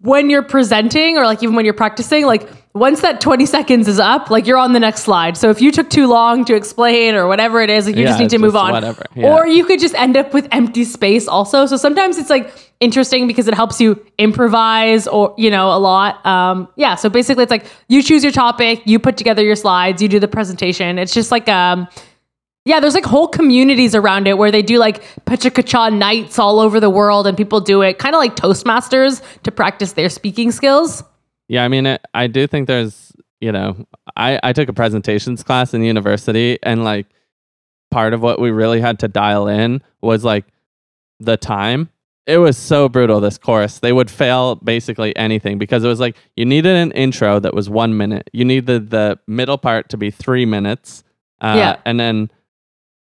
[0.00, 3.98] when you're presenting or like even when you're practicing, like once that 20 seconds is
[3.98, 5.36] up, like you're on the next slide.
[5.36, 8.18] So if you took too long to explain or whatever it is, like you just
[8.18, 8.72] need to move on.
[8.72, 9.26] whatever, yeah.
[9.26, 11.66] Or you could just end up with empty space also.
[11.66, 16.24] So sometimes it's like interesting because it helps you improvise or, you know, a lot.
[16.24, 16.94] Um, yeah.
[16.94, 20.18] So basically it's like you choose your topic, you put together your slides, you do
[20.18, 20.98] the presentation.
[20.98, 21.86] It's just like, um,
[22.66, 26.80] yeah, there's like whole communities around it where they do like Pecha nights all over
[26.80, 31.02] the world and people do it kind of like Toastmasters to practice their speaking skills.
[31.48, 33.86] Yeah, I mean, it, I do think there's, you know,
[34.16, 37.06] I, I took a presentations class in university, and like
[37.92, 40.44] part of what we really had to dial in was like
[41.20, 41.88] the time.
[42.26, 43.78] It was so brutal, this course.
[43.78, 47.70] They would fail basically anything because it was like you needed an intro that was
[47.70, 51.04] one minute, you needed the middle part to be three minutes,
[51.40, 51.76] uh, Yeah.
[51.84, 52.28] and then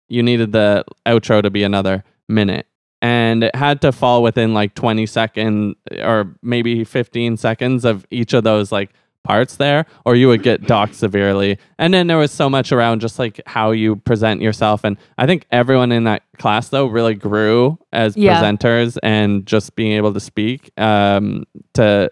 [0.09, 2.67] you needed the outro to be another minute.
[3.03, 8.33] And it had to fall within like 20 second or maybe 15 seconds of each
[8.33, 8.91] of those like
[9.23, 11.59] parts there or you would get docked severely.
[11.79, 14.83] And then there was so much around just like how you present yourself.
[14.85, 18.41] And i think everyone in that class though really grew as Yeah.
[18.41, 21.45] presenters and just being able to speak um
[21.75, 22.09] to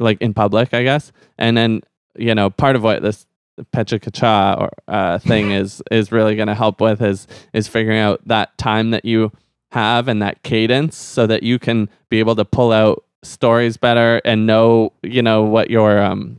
[0.00, 1.12] like in public i guess.
[1.38, 1.82] And then
[2.18, 3.26] you know part of what this
[3.72, 7.98] Pecha Kacha or uh, thing is is really going to help with is is figuring
[7.98, 9.32] out that time that you
[9.72, 14.20] have and that cadence so that you can be able to pull out stories better
[14.24, 16.38] and know you know what your um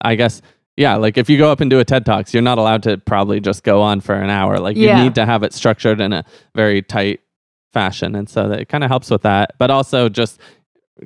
[0.00, 0.42] I guess
[0.76, 2.96] yeah like if you go up and do a TED Talks you're not allowed to
[2.98, 4.96] probably just go on for an hour like Yeah.
[4.98, 6.24] you need to have it structured in a
[6.54, 7.20] very tight
[7.72, 10.40] fashion and so that it kind of helps with that but also just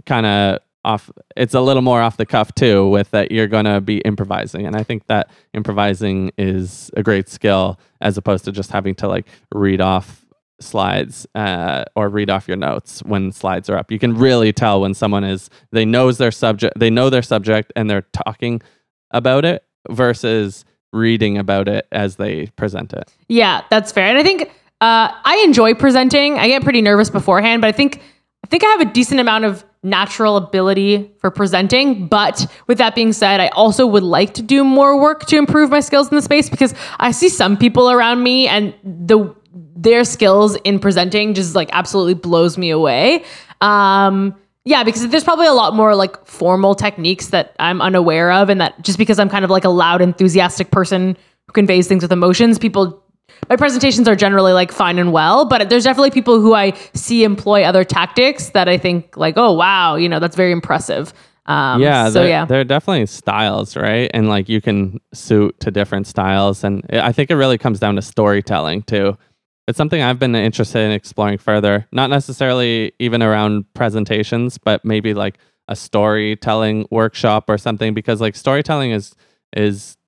[0.06, 3.64] kind of off it's a little more off the cuff too with that you're going
[3.64, 8.52] to be improvising and i think that improvising is a great skill as opposed to
[8.52, 10.24] just having to like read off
[10.60, 14.80] slides uh, or read off your notes when slides are up you can really tell
[14.80, 18.62] when someone is they knows their subject they know their subject and they're talking
[19.10, 24.06] about it versus reading about it as they present it Yeah, that's fair.
[24.06, 24.42] And I think
[24.80, 26.38] uh, I enjoy presenting.
[26.38, 28.00] I get pretty nervous beforehand, but I think
[28.44, 32.08] I think I have a decent amount of natural ability for presenting.
[32.08, 35.70] But with that being said, I also would like to do more work to improve
[35.70, 39.34] my skills in the space because I see some people around me and the
[39.76, 43.22] their skills in presenting just like absolutely blows me away.
[43.60, 48.48] Um, yeah, because there's probably a lot more like formal techniques that I'm unaware of,
[48.48, 52.02] and that just because I'm kind of like a loud, enthusiastic person who conveys things
[52.02, 53.03] with emotions, people
[53.48, 57.24] my presentations are generally like fine and well, but there's definitely people who I see
[57.24, 61.12] employ other tactics that I think like, oh wow, you know, that's very impressive.
[61.46, 64.10] Um, yeah, so there, yeah, there are definitely styles, right?
[64.14, 67.96] And like you can suit to different styles, and I think it really comes down
[67.96, 69.18] to storytelling too.
[69.66, 75.14] It's something I've been interested in exploring further, not necessarily even around presentations, but maybe
[75.14, 79.14] like a storytelling workshop or something, because like storytelling is
[79.54, 79.98] is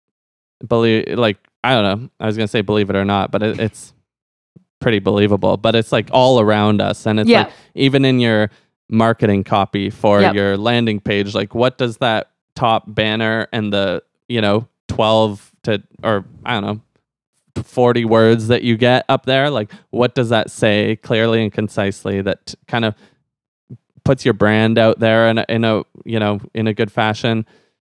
[0.67, 2.11] believe like I don't know.
[2.21, 3.93] I was gonna say believe it or not, but it, it's
[4.81, 5.57] pretty believable.
[5.57, 7.45] But it's like all around us, and it's Yeah.
[7.45, 8.51] like even in your
[8.89, 10.35] marketing copy for Yep.
[10.35, 15.83] your landing page, like what does that top banner and the you know twelve to
[16.03, 16.81] or I don't know
[17.63, 22.21] 40 words that you get up there like what does that say clearly and concisely
[22.21, 22.95] that kind of
[24.05, 27.47] puts your brand out there in a, in a you know in a good fashion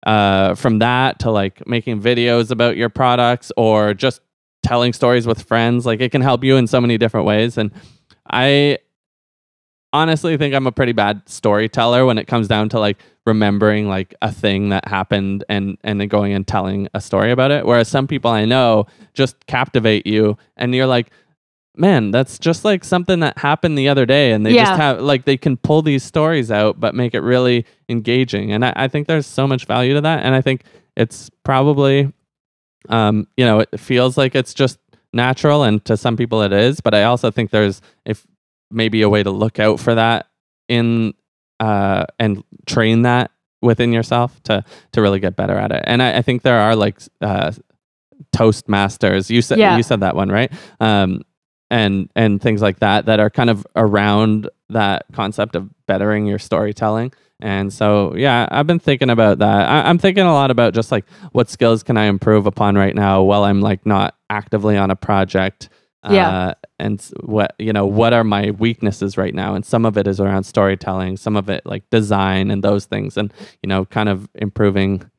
[0.06, 4.22] uh, from that to like making videos about your products or just
[4.64, 5.86] telling stories with friends.
[5.86, 7.58] Like it can help you in so many different ways.
[7.58, 7.72] And
[8.30, 8.78] i
[9.94, 14.14] honestly think i'm a pretty bad storyteller when it comes down to like remembering like
[14.22, 17.66] a thing that happened and and then going and telling a story about it.
[17.66, 21.12] Whereas some people i know just captivate you and you're like
[21.78, 25.26] man that's just like something that happened the other day and they just have like
[25.26, 29.08] they can pull these stories out but make it really engaging and I, I think
[29.08, 30.64] there's so much value to that and i think
[30.96, 32.12] it's probably
[32.90, 34.80] um you know it feels like it's just
[35.14, 38.26] natural and to some people it is but i also think there's if
[38.72, 40.28] maybe a way to look out for that
[40.68, 41.14] in
[41.60, 46.18] uh and train that within yourself to to really get better at it and i,
[46.18, 47.52] I think there are like uh
[48.36, 49.30] toastmasters.
[49.30, 49.78] You said Yeah.
[49.78, 50.52] you said that one right?
[50.80, 51.22] Um
[51.70, 56.40] and and things like that that are kind of around that concept of bettering your
[56.40, 57.12] storytelling.
[57.42, 59.68] And so, yeah, I've been thinking about that.
[59.68, 62.96] I, I'm thinking a lot about just like what skills can I improve upon right
[62.96, 65.70] now while I'm like not actively on a project.
[66.10, 66.30] Yeah.
[66.30, 69.56] Uh, and what you know, what are my weaknesses right now?
[69.56, 73.18] And some of it is around storytelling, some of it like design and those things,
[73.18, 75.10] and you know, kind of improving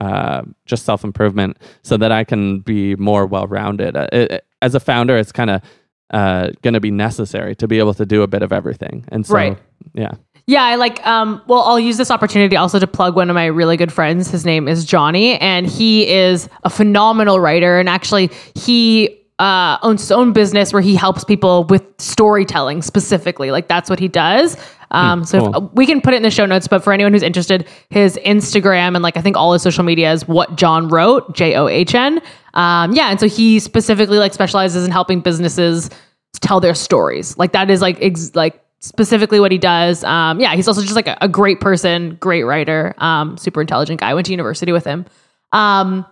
[0.00, 3.96] uh, just self improvement so that I can be more well rounded.
[3.96, 5.62] Uh, as a founder, it's kind of
[6.10, 9.04] uh, going to be necessary to be able to do a bit of everything.
[9.08, 9.58] And so, Right.
[9.94, 10.12] yeah.
[10.46, 13.44] Yeah, I like um well I'll use this opportunity also to plug one of my
[13.44, 14.30] really good friends.
[14.30, 20.00] His name is Johnny and he is a phenomenal writer and actually he uh, owns
[20.00, 23.50] his own business where he helps people with storytelling specifically.
[23.50, 24.56] Like that's what he does.
[24.90, 25.70] Um, so if, cool.
[25.74, 28.94] we can put it in the show notes, but for anyone who's interested, his Instagram
[28.94, 31.94] and like I think all his social media is what John wrote, J O H
[31.94, 32.20] N.
[32.54, 35.90] Um, yeah, and so he specifically like specializes in helping businesses
[36.40, 37.36] tell their stories.
[37.36, 40.04] Like that is like ex- like specifically what he does.
[40.04, 44.00] Um, yeah, he's also just like a, a great person, great writer, um, super intelligent
[44.00, 44.10] guy.
[44.10, 45.04] I went to university with him.
[45.52, 46.06] Um,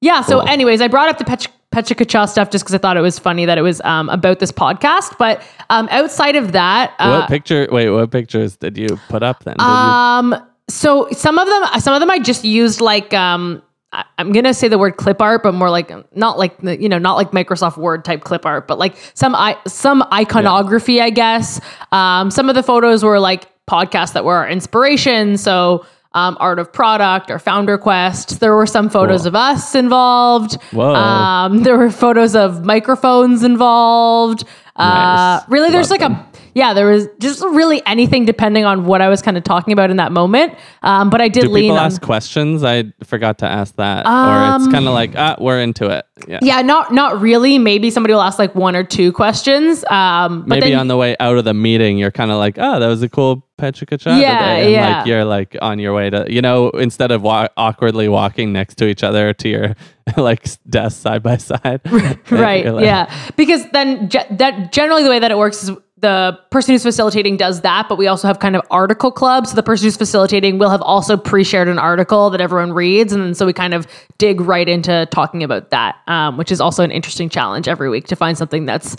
[0.00, 0.22] yeah.
[0.22, 0.48] So, Cool.
[0.48, 1.24] anyways, I brought up the
[1.70, 4.38] Pech- Pecha stuff just because I thought it was funny that it was um, about
[4.38, 5.16] this podcast.
[5.18, 7.68] But um, outside of that, uh, what picture?
[7.70, 9.56] Wait, what pictures did you put up then?
[9.58, 10.34] Did you, um,
[10.68, 13.62] so some of them, some of them, I just used like um,
[13.92, 16.88] I- I'm gonna say the word clip art, but more like not like the you
[16.88, 21.10] know not like Microsoft Word type clip art, but like some i some iconography, I
[21.10, 21.60] guess.
[21.92, 25.36] Um, some of the photos were like podcasts that were our inspiration.
[25.36, 25.84] So.
[26.14, 28.40] Um, art of product or founder quest.
[28.40, 29.28] There were some photos Cool.
[29.28, 30.54] of us involved.
[30.72, 30.94] Whoa.
[30.94, 34.44] Um, there were photos of microphones involved.
[34.74, 35.48] Uh, Nice.
[35.50, 36.27] really, there's Love like a
[36.58, 39.90] yeah, there was just really anything depending on what I was kind of talking about
[39.90, 40.54] in that moment.
[40.82, 41.86] Um, but I did do lean people on.
[41.86, 42.64] ask questions?
[42.64, 46.04] I forgot to ask that, or Um, it's kind of like ah, we're into it.
[46.26, 46.40] Yeah.
[46.42, 47.58] yeah, not not really.
[47.58, 49.84] Maybe somebody will ask like one or two questions.
[49.90, 52.56] Um, but Maybe then, on the way out of the meeting, you're kind of like,
[52.58, 54.62] oh, that was a cool Petrica chat Yeah, today.
[54.64, 54.96] And yeah.
[54.98, 58.76] like you're like on your way to, you know, instead of wa- awkwardly walking next
[58.78, 59.74] to each other to your
[60.16, 61.80] like desk side by side.
[62.30, 66.38] right like- yeah because then ge- that generally the way that it works is the
[66.50, 69.50] person who's facilitating does that but we also have kind of article clubs.
[69.50, 73.12] So the person who's facilitating will have also pre-shared an article that everyone reads.
[73.12, 73.86] And then so we kind of
[74.18, 78.06] dig right into talking about that um, which is also an interesting challenge every week
[78.08, 78.96] to find something that's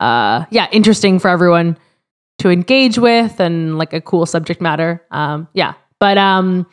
[0.00, 1.76] uh, yeah interesting for everyone
[2.38, 5.04] to engage with and like a cool subject matter.
[5.10, 5.74] Um, yeah.
[5.98, 6.66] But um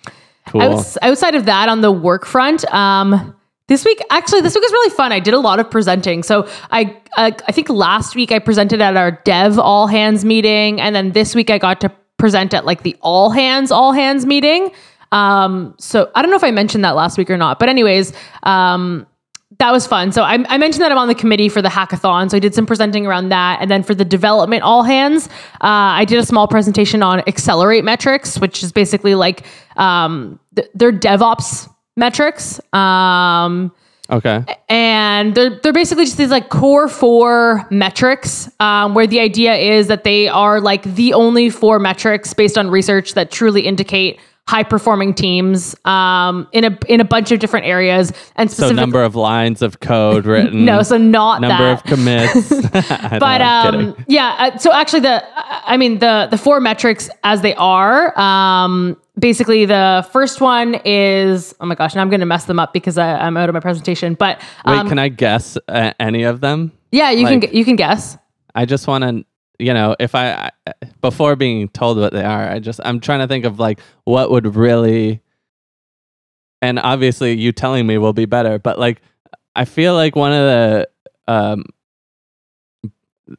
[0.48, 0.62] Cool.
[0.62, 3.36] Outs- outside of that, on the work front, um,
[3.68, 5.12] this week actually this week was really fun.
[5.12, 6.24] I did a lot of presenting.
[6.24, 10.82] So I uh, I think last week I presented at our Dev All Hands meeting,
[10.82, 14.26] and then this week I got to present at like the All Hands All Hands
[14.26, 14.72] meeting.
[15.12, 18.14] Um, so I don't know if I mentioned that last week or not, but anyways,
[18.44, 19.08] um,
[19.60, 20.12] that was fun.
[20.12, 22.30] So I, I mentioned that I'm on the committee for the hackathon.
[22.30, 23.60] So I did some presenting around that.
[23.62, 25.28] And then for the development all hands,
[25.62, 29.46] uh, I did a small presentation on accelerate metrics, which is basically like
[29.78, 32.62] um, th- they're DevOps metrics.
[32.74, 33.74] Um,
[34.10, 34.46] okay.
[34.70, 39.88] and they're they're basically just these like core four metrics um, where the idea is
[39.88, 44.64] that they are like the only four metrics based on research that truly indicate high
[44.64, 49.16] performing teams um, in a in a bunch of different areas and So number of
[49.16, 50.64] lines of code written.
[50.72, 52.52] no so not number that of commits.
[52.92, 55.24] I know, but um, yeah uh, so actually the
[55.70, 61.54] i mean the the four metrics as they are um, basically the first one is
[61.60, 63.60] oh my gosh now i'm gonna mess them up because I, i'm out of my
[63.60, 66.72] presentation but Wait, um, can I guess uh, any of them?
[66.92, 68.18] yeah you like- can you can guess
[68.56, 69.24] I just want to,
[69.60, 70.52] you know, if I,
[71.02, 74.30] before being told what they are, I just, I'm trying to think of like what
[74.32, 75.22] would really,
[76.62, 79.02] and obviously you telling me will be better, but like,
[79.56, 80.90] I feel like one of the,
[81.28, 81.66] um,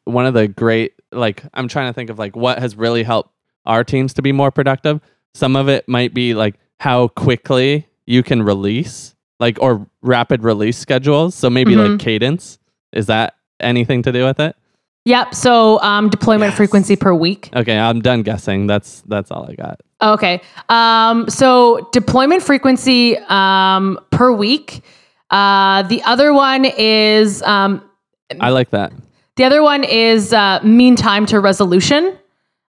[0.05, 3.31] one of the great, like, I'm trying to think of like what has really helped
[3.65, 5.01] our teams to be more productive.
[5.35, 10.77] Some of it might be like how quickly you can release, like, or rapid release
[10.79, 11.35] schedules.
[11.35, 11.91] So maybe Mhm.
[11.91, 12.59] like cadence.
[12.93, 14.57] Is that anything to do with it?
[15.09, 15.35] Yep.
[15.35, 16.57] So um, deployment Yes.
[16.59, 17.49] frequency per week.
[17.57, 18.67] Okay, I'm done guessing.
[18.67, 19.81] That's that's all I got.
[20.03, 20.43] Okay.
[20.69, 24.83] Um, so deployment frequency um, per week.
[25.31, 27.83] Uh, the other one is um,
[28.39, 28.93] I like that.
[29.37, 32.17] the other one is uh, mean time to resolution.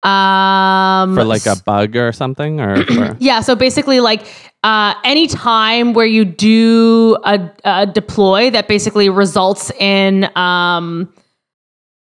[0.04, 3.42] Um, For like a bug or something or for, yeah.
[3.42, 4.22] So basically, like
[4.64, 11.12] uh, any time where you do a, a deploy that basically results in um,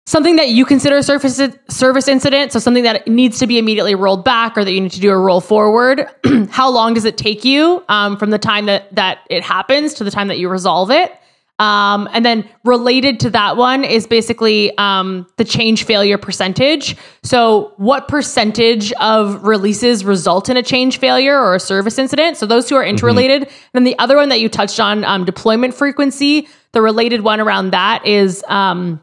[0.07, 3.93] something that you consider a service service incident, so something that needs to be immediately
[3.93, 6.07] rolled back or that you need to do a roll forward.
[6.49, 10.03] how long does it take you um, from the time that that it happens to
[10.03, 11.11] the time that you resolve it?
[11.59, 16.95] Um, and then related to that one is basically um, the change failure percentage.
[17.23, 22.37] So, what percentage of releases result in a change failure or a service incident?
[22.37, 23.43] So, those two are interrelated.
[23.43, 23.69] Mm-hmm.
[23.73, 27.71] Then the other one that you touched on, um, deployment frequency, the related one around
[27.71, 29.01] that is um,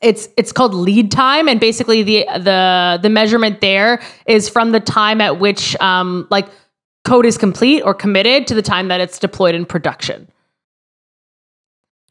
[0.00, 4.80] it's it's called lead time and basically the the the measurement there is from the
[4.80, 6.48] time at which um like
[7.04, 10.28] code is complete or committed to the time that it's deployed in production.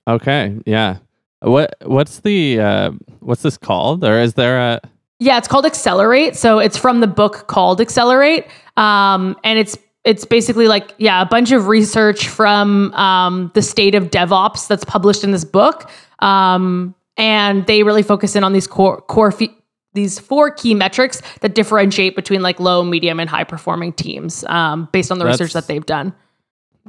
[0.07, 0.97] Okay yeah.
[1.41, 4.03] What what's the uh what's this called?
[4.03, 4.81] Or is there a
[5.19, 6.35] yeah it's called accelerate.
[6.35, 8.47] So it's from the book called accelerate.
[8.75, 9.77] Um and it's
[10.07, 14.85] it's basically like yeah a bunch of research from um, the state of devops that's
[14.85, 15.91] published in this book.
[16.19, 19.55] Um, and they really focus in on these core core fe-
[19.93, 24.87] these four key metrics that differentiate between like low, medium, and high performing teams um,
[24.91, 26.13] based on the that's, research that they've done.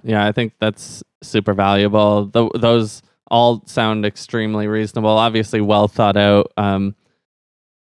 [0.05, 2.27] Yeah, I think that's super valuable.
[2.27, 6.53] The, those all sound extremely reasonable, obviously well thought out.
[6.57, 6.95] Um,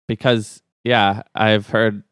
[0.08, 2.04] because yeah, I've heard,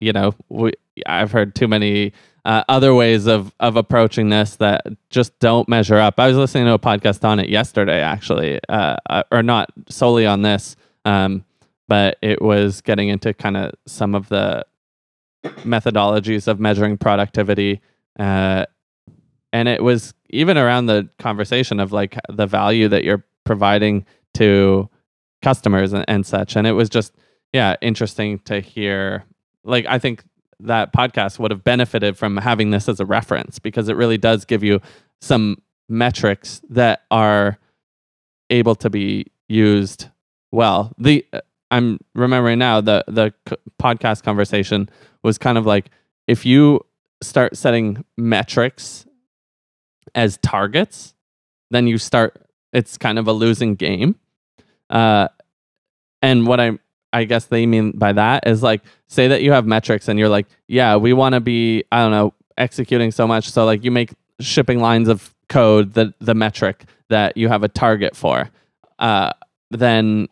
[0.00, 0.72] you know, we,
[1.06, 2.12] I've heard too many
[2.44, 6.18] uh, other ways of of approaching this that just don't measure up.
[6.18, 10.26] I was listening to a podcast on it yesterday, actually, uh, uh or not solely
[10.26, 11.44] on this, um,
[11.88, 14.66] but it was getting into kind of some of the
[15.58, 17.80] methodologies of measuring productivity,
[18.18, 18.66] uh,
[19.52, 24.88] and it was even around the conversation of like the value that you're providing to
[25.42, 27.12] customers and, and such, and it was just
[27.52, 29.24] yeah interesting to hear.
[29.64, 30.24] Like I think
[30.62, 34.44] that podcast would have benefited from having this as a reference because it really does
[34.44, 34.80] give you
[35.20, 37.58] some metrics that are
[38.50, 40.08] able to be used
[40.50, 40.92] well.
[40.98, 41.40] The uh,
[41.70, 43.32] I'm remembering now the the
[43.80, 44.88] podcast conversation
[45.22, 45.90] was kind of like
[46.26, 46.80] if you
[47.22, 49.06] start setting metrics
[50.14, 51.14] as targets,
[51.70, 54.16] then you start it's kind of a losing game.
[54.90, 55.28] Uh,
[56.20, 56.78] and what I'm
[57.12, 60.28] I guess they mean by that is like say that you have metrics and you're
[60.28, 63.50] like, yeah, we want to be, I don't know, executing so much.
[63.50, 67.68] So like you make shipping lines of code the the metric that you have a
[67.68, 68.50] target for.
[68.98, 69.30] Uh,
[69.70, 70.28] then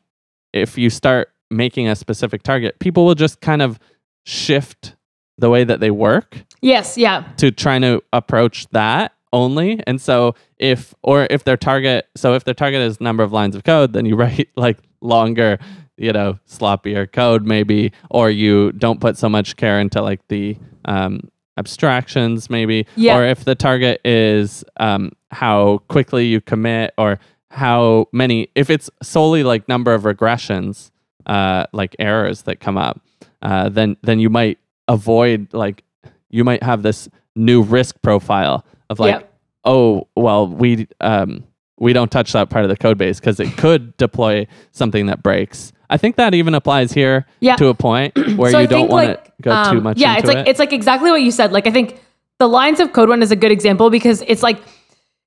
[0.53, 3.78] if you start making a specific target, people will just kind of
[4.24, 4.97] shift
[5.39, 6.45] the way that they work.
[6.61, 7.24] Yes, yeah.
[7.39, 9.81] To trying to approach that only.
[9.87, 13.55] And so if or if their target so if their target is number of lines
[13.55, 15.59] of code, then you write like longer
[16.01, 20.57] you know sloppier code maybe or you don't put so much care into like the
[20.86, 23.16] um, abstractions maybe yeah.
[23.16, 27.20] or if the target is um, how quickly you commit or
[27.51, 30.90] how many if it's solely like number of regressions
[31.26, 33.01] uh, like errors that come up
[33.42, 35.84] uh, then then you might avoid like
[36.30, 39.32] you might have this new risk profile of like yep.
[39.64, 41.44] oh well we um,
[41.78, 45.22] we don't touch that part of the code base because it could deploy something that
[45.22, 47.57] breaks I think that even applies here yeah.
[47.57, 49.99] to a point where so you don't want like, to go um, too much.
[49.99, 50.49] Yeah, it's like it.
[50.49, 51.53] it's like exactly what you said.
[51.53, 52.01] Like I think
[52.38, 54.62] the lines of code one is a good example because it's like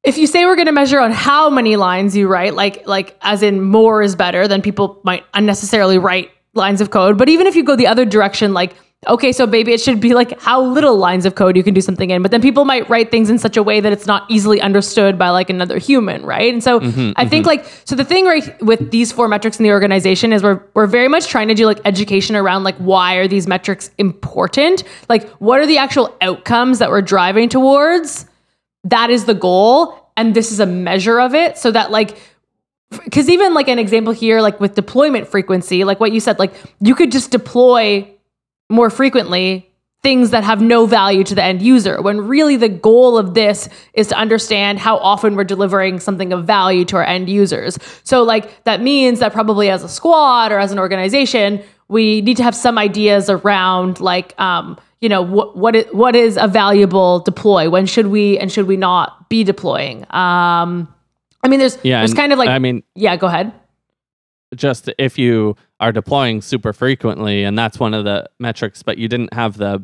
[0.04, 3.18] if you say we're going to measure on how many lines you write, like like
[3.22, 7.18] as in more is better, then people might unnecessarily write lines of code.
[7.18, 8.74] But even if you go the other direction, like
[9.08, 11.82] okay, so maybe it should be like how little lines of code you can do
[11.82, 12.22] something in.
[12.22, 15.18] But then people might write things in such a way that it's not easily understood
[15.18, 16.54] by like another human, right?
[16.54, 17.30] And so mm-hmm, I mm-hmm.
[17.30, 20.62] think like so the thing right with these four metrics in the organization is we're
[20.74, 24.84] we're very much trying to do like education around like why are these metrics important?
[25.10, 28.26] Like what are the actual outcomes that we're driving towards?
[28.84, 30.12] That is the goal.
[30.16, 32.18] And this is a measure of it so that like
[33.04, 36.54] because even like an example here like with deployment frequency like what you said like
[36.80, 38.08] you could just deploy
[38.70, 39.70] more frequently
[40.02, 43.70] things that have no value to the end user when really the goal of this
[43.94, 47.80] is to understand how often we're delivering something of value to our end users.
[48.04, 52.36] So like that means that probably as a squad or as an organization, we need
[52.38, 56.48] to have some ideas around like um, you know what what is, what is a
[56.48, 57.70] valuable deploy?
[57.70, 60.06] When should we and should we not be deploying?
[60.10, 60.94] Um
[61.44, 63.52] i mean there's yeah, there's kind of like i mean yeah go ahead
[64.56, 69.08] just if you are deploying super frequently and that's one of the metrics but you
[69.08, 69.84] didn't have the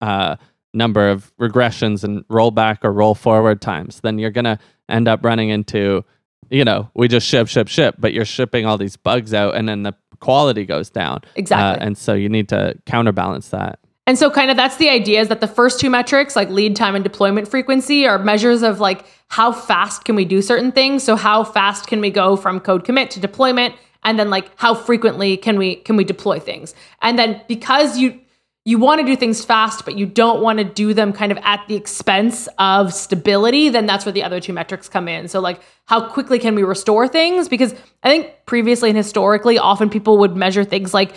[0.00, 0.36] uh,
[0.74, 4.58] number of regressions and rollback or roll forward times then you're going to
[4.88, 6.04] end up running into
[6.50, 9.68] you know we just ship ship ship but you're shipping all these bugs out and
[9.68, 11.20] then the quality goes down.
[11.34, 11.82] Exactly.
[11.82, 13.78] Uh, and so you need to counterbalance that.
[14.06, 16.74] And so kind of that's the idea is that the first two metrics like lead
[16.74, 21.02] time and deployment frequency are measures of like how fast can we do certain things?
[21.02, 24.74] So how fast can we go from code commit to deployment and then like how
[24.74, 28.18] frequently can we can we deploy things and then because you
[28.64, 31.38] you want to do things fast, but you don't want to do them kind of
[31.42, 35.26] at the expense of stability, then that's where the other two metrics come in.
[35.26, 37.48] So, like, how quickly can we restore things?
[37.48, 37.74] Because
[38.04, 41.14] I think previously and historically, often people would measure things like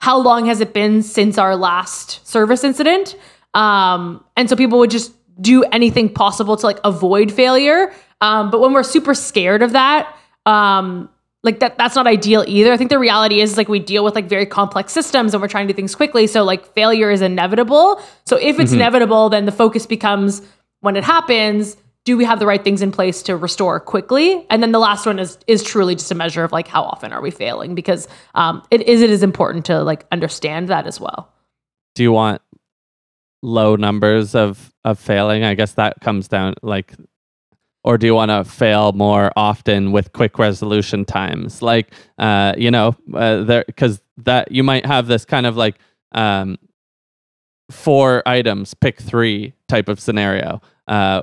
[0.00, 3.16] how long has it been since our last service incident?
[3.54, 7.92] Um, and so people would just do anything possible to like avoid failure.
[8.20, 10.16] Um, but when we're super scared of that,
[10.46, 11.08] um,
[11.42, 12.72] like that that's not ideal either.
[12.72, 15.48] I think the reality is like we deal with like very complex systems and we're
[15.48, 16.26] trying to do things quickly.
[16.26, 18.02] So like failure is inevitable.
[18.26, 18.80] So if it's mm-hmm.
[18.80, 20.42] inevitable, then the focus becomes
[20.80, 24.46] when it happens, do we have the right things in place to restore quickly?
[24.50, 27.12] And then the last one is is truly just a measure of like how often
[27.12, 30.98] are we failing because um, it is it is important to like understand that as
[31.00, 31.32] well.
[31.94, 32.42] Do you want
[33.42, 35.44] low numbers of of failing?
[35.44, 36.94] I guess that comes down like
[37.88, 41.62] or do you want to fail more often with quick resolution times?
[41.62, 45.76] Like uh, you know uh, there because that you might have this kind of like
[46.12, 46.58] um,
[47.70, 51.22] four items pick three type of scenario uh,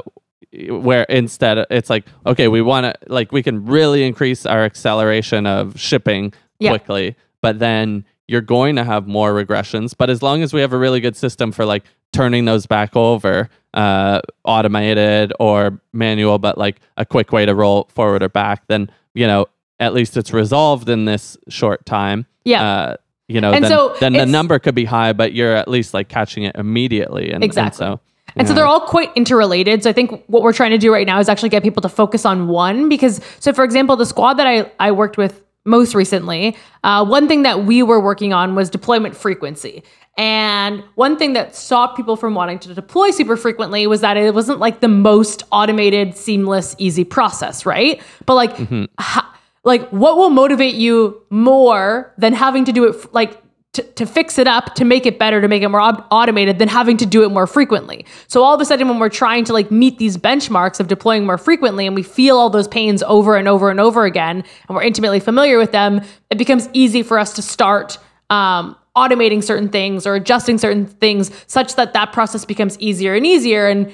[0.70, 5.45] where instead it's like okay we want to like we can really increase our acceleration
[5.45, 6.34] of shipping
[6.72, 9.93] quickly but then you're going to have more regressions.
[9.97, 11.84] But as long as we have a really good system for like
[12.16, 17.89] turning those back over uh, automated or manual, but like a quick way to roll
[17.93, 19.45] forward or back, then you know
[19.80, 22.26] at least it's resolved in this short time.
[22.45, 22.63] Yeah.
[22.63, 22.95] Uh,
[23.28, 25.93] you know, and then, so then the number could be high, but you're at least
[25.93, 27.32] like catching it immediately.
[27.32, 27.86] And, exactly.
[27.86, 28.01] And so,
[28.36, 29.82] and so they're all quite interrelated.
[29.82, 31.89] So I think what we're trying to do right now is actually get people to
[31.89, 35.95] focus on one because so for example, the squad that I, I worked with most
[35.95, 39.84] recently, uh, one thing that we were working on was deployment frequency.
[40.18, 44.34] And one thing that stopped people from wanting to deploy super frequently was that it
[44.34, 48.01] wasn't like the most automated, seamless, easy process, right?
[48.26, 48.86] But like, mm-hmm.
[48.97, 53.41] ha- like what will motivate you more than having to do it f- like
[53.76, 56.60] to, to fix it up, to make it better, to make it more ob- automated
[56.60, 58.06] than having to do it more frequently.
[58.28, 61.26] So all of a sudden, when we're trying to like meet these benchmarks of deploying
[61.26, 64.76] more frequently and we feel all those pains over and over and over again, and
[64.76, 67.98] we're intimately familiar with them, it becomes easy for us to start
[68.30, 73.26] um, automating certain things or adjusting certain things such that that process becomes easier and
[73.26, 73.92] easier and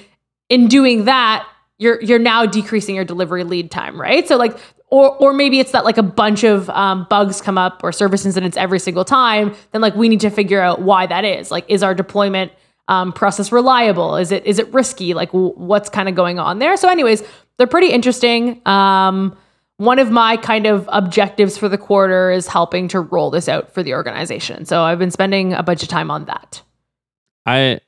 [0.50, 1.48] in doing that
[1.80, 4.56] you're you're now decreasing your delivery lead time right so like
[4.92, 8.26] or or maybe it's that like a bunch of um, bugs come up or service
[8.26, 11.66] incidents every single time then like we need to figure out why that is like
[11.68, 12.52] is our deployment
[12.88, 16.60] um, process reliable is it is it risky like w- what's kind of going on
[16.60, 17.24] there so anyways
[17.58, 19.36] they're pretty interesting um,
[19.82, 23.74] one of my kind of objectives for the quarter is helping to roll this out
[23.74, 24.64] for the organization.
[24.64, 26.62] So I've been spending a bunch of time on that.
[27.48, 27.80] I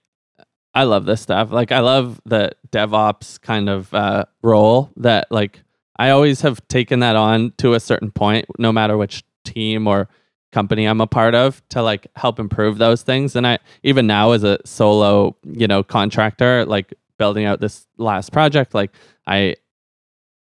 [0.73, 1.51] I love this stuff.
[1.51, 5.61] Like I love the DevOps kind of uh, role that like
[5.97, 10.09] I always have taken that on to a certain point, no matter which team or
[10.51, 13.35] company I'm a part of, to like help improve those things.
[13.35, 18.31] And I even now as a solo, you know, contractor, like building out this last
[18.31, 18.91] project, like
[19.27, 19.55] I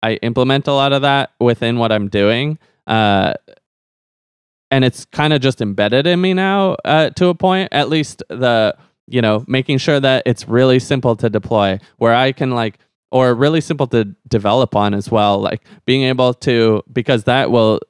[0.03, 2.59] I implement a lot of that within what I'm doing.
[2.87, 3.35] Uh,
[4.71, 7.69] and it's kind of just embedded in me now uh, to a point.
[7.73, 8.77] At least the
[9.07, 12.79] you know making sure that it's really simple to deploy, where I can like
[13.13, 15.39] or really simple to develop on as well.
[15.39, 17.81] Like being able to because that will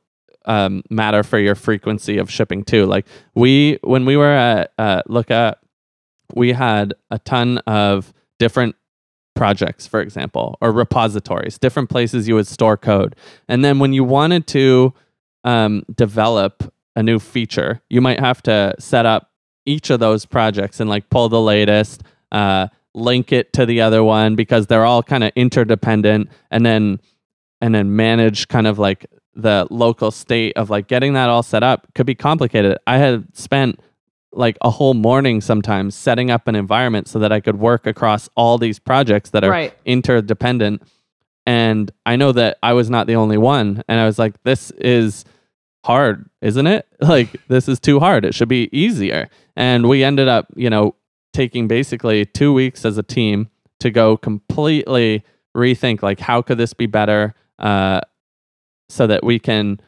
[0.45, 2.85] um, matter for your frequency of shipping too.
[2.85, 5.64] Like we when we were at uh, Lookup,
[6.35, 8.75] we had a ton of different
[9.35, 13.16] projects, for example, or repositories, different places you would store code.
[13.49, 14.93] And then when you wanted to
[15.45, 19.31] um, develop a new feature, you might have to set up
[19.64, 22.03] each of those projects and like pull the latest,
[22.33, 27.01] uh, link it to the other one because they're all kind of interdependent, and then
[27.61, 31.62] and then manage kind of like the local state of like getting that all set
[31.62, 32.76] up could be complicated.
[32.86, 33.80] I had spent
[34.32, 38.28] like a whole morning sometimes setting up an environment so that I could work across
[38.34, 39.74] all these projects that are right.
[39.84, 40.82] interdependent.
[41.47, 43.82] And I know that I was not the only one.
[43.88, 45.24] And I was like, this is
[45.84, 46.86] hard, isn't it?
[47.03, 48.24] Like, this is too hard.
[48.24, 49.28] It should be easier.
[49.57, 50.95] And we ended up, you know,
[51.33, 53.49] taking basically two weeks as a team
[53.80, 55.24] to go completely
[55.57, 57.35] rethink, like, how could this be better?
[57.59, 58.01] Uh,
[58.89, 59.80] so that we can,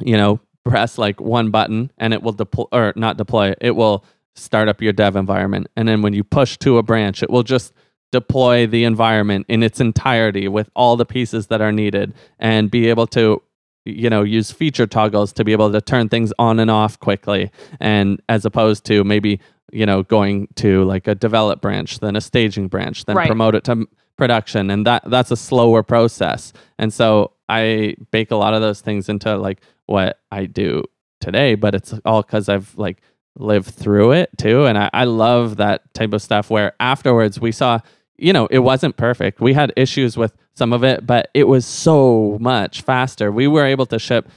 [0.00, 4.04] you know, press like one button and it will deploy or not deploy it will
[4.34, 7.42] start up your dev environment and then when you push to a branch it will
[7.42, 7.72] just
[8.10, 12.88] deploy the environment in its entirety with all the pieces that are needed and be
[12.88, 13.42] able to
[13.84, 17.50] you know use feature toggles to be able to turn things on and off quickly
[17.78, 19.38] and as opposed to maybe
[19.74, 23.26] you know going to like a develop branch then a staging branch then right.
[23.26, 28.36] promote it to production and that that's a slower process and so i bake a
[28.36, 30.84] lot of those things into like what I do
[31.20, 33.00] today, but it's all because I've like
[33.36, 34.64] lived through it too.
[34.66, 37.80] And I, I love that type of stuff where afterwards we saw,
[38.16, 39.40] you know, it wasn't perfect.
[39.40, 43.32] We had issues with some of it, but it was so much faster.
[43.32, 44.28] We were able to ship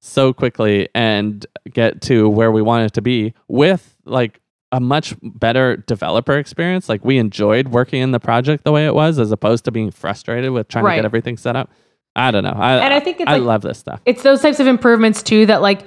[0.00, 4.40] so quickly and get to where we wanted to be with like
[4.72, 6.88] a much better developer experience.
[6.88, 9.90] Like we enjoyed working in the project the way it was, as opposed to being
[9.90, 10.94] frustrated with trying Right.
[10.96, 11.70] to get everything set up.
[12.16, 12.50] I don't know.
[12.56, 14.00] I, And I think it's I like- love this stuff.
[14.06, 15.86] it's those types of improvements too that like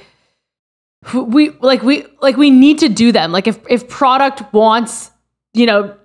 [1.14, 5.12] we like we like we need to do them like if if product wants
[5.54, 5.96] you know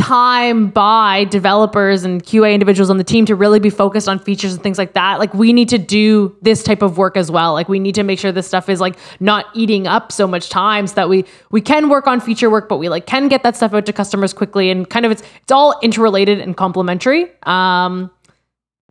[0.00, 4.52] time by developers and QA individuals on the team to really be focused on features
[4.52, 7.52] and things like that like we need to do this type of work as well
[7.52, 10.48] like we need to make sure this stuff is like not eating up so much
[10.48, 13.42] time so that we we can work on feature work but we like can get
[13.42, 17.30] that stuff out to customers quickly and kind of it's it's all interrelated and complementary
[17.42, 18.10] um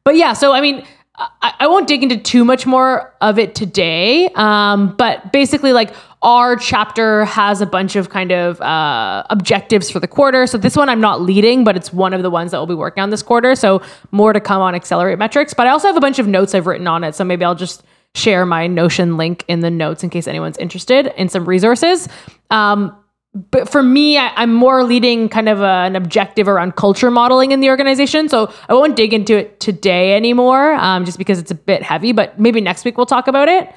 [0.09, 0.83] but yeah, so I mean,
[1.15, 4.29] I, I won't dig into too much more of it today.
[4.35, 9.99] Um, but basically, like our chapter has a bunch of kind of uh, objectives for
[9.99, 10.47] the quarter.
[10.47, 12.75] So this one I'm not leading, but it's one of the ones that we'll be
[12.75, 13.55] working on this quarter.
[13.55, 15.53] So more to come on Accelerate Metrics.
[15.53, 17.15] But I also have a bunch of notes I've written on it.
[17.15, 17.83] So maybe I'll just
[18.15, 22.09] share my Notion link in the notes in case anyone's interested in some resources.
[22.49, 22.95] Um,
[23.51, 27.51] but for me, I, I'm more leading kind of a, an objective around culture modeling
[27.51, 28.27] in the organization.
[28.27, 32.11] So I won't dig into it today anymore, um, just because it's a bit heavy.
[32.11, 33.71] But maybe next week we'll talk about it,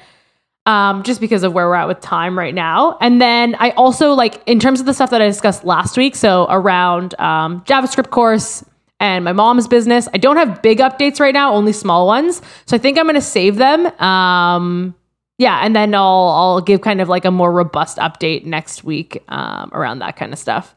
[0.65, 2.97] um, just because of where we're at with time right now.
[3.01, 6.15] And then I also like in terms of the stuff that I discussed last week.
[6.15, 8.63] So around um, JavaScript course
[8.99, 12.41] and my mom's business, I don't have big updates right now, only small ones.
[12.65, 13.87] So I think I'm going to save them.
[14.01, 14.95] Um,
[15.39, 19.21] yeah, and then I'll I'll give kind of like a more robust update next week
[19.27, 20.75] um, around that kind of stuff.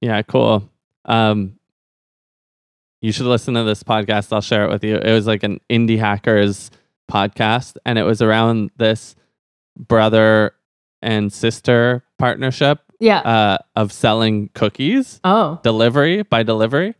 [0.00, 0.70] Yeah, cool.
[1.04, 1.58] Um,
[3.02, 4.32] you should listen to this podcast.
[4.32, 4.96] I'll share it with you.
[4.96, 6.70] It was like an indie hackers
[7.10, 9.14] podcast, and it was around this
[9.76, 10.52] brother
[11.02, 13.18] and sister partnership Yeah.
[13.20, 15.60] uh, of selling cookies oh.
[15.62, 16.94] delivery by delivery,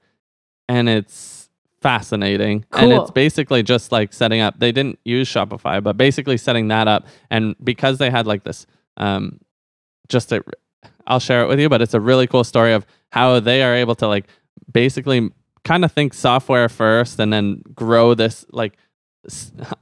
[0.69, 1.49] and it's
[1.81, 2.65] fascinating.
[2.71, 2.93] Cool.
[2.93, 4.59] And it's basically just like setting up.
[4.59, 8.67] They didn't use Shopify, but basically setting that up, and because they had like this,
[8.97, 9.41] um,
[10.09, 10.43] just a,
[11.07, 11.69] I'll share it with you.
[11.69, 14.27] But it's a really cool story of how they are able to like
[14.71, 15.31] basically
[15.65, 18.77] kind of think software first, and then grow this like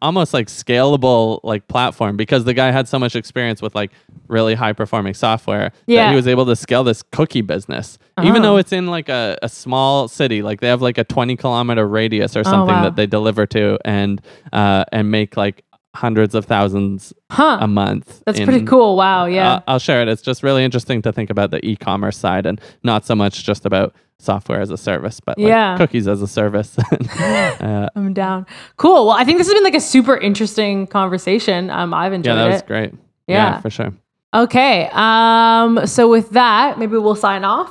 [0.02, 3.90] almost like scalable like platform because the guy had so much experience with like
[4.28, 6.10] really high performing software that Yeah.
[6.10, 8.42] he was able to scale this cookie business even Oh.
[8.42, 11.86] though it's in like a, a small city like they have like a 20 kilometer
[11.86, 12.82] radius or something Oh, wow.
[12.84, 14.20] that they deliver to and
[14.52, 15.64] uh and make like
[15.94, 17.58] hundreds of thousands Huh.
[17.60, 18.96] a month That's in- pretty cool.
[18.96, 19.26] Wow.
[19.26, 19.54] Yeah.
[19.54, 22.60] I'll, I'll share it it's just really interesting to think about the e-commerce side and
[22.82, 23.94] not so much just about
[24.24, 25.76] software as a service but like Yeah.
[25.76, 26.76] cookies as a service
[27.20, 28.46] uh, I'm down.
[28.76, 29.06] Cool.
[29.06, 31.70] Well, I think this has been like a super interesting conversation.
[31.70, 32.38] Um, I've enjoyed it.
[32.38, 32.66] yeah that was it.
[32.66, 32.94] great
[33.26, 33.60] Yeah.
[33.60, 33.92] for sure
[34.34, 34.88] Okay.
[34.92, 37.70] Um, so with that, maybe we'll sign off.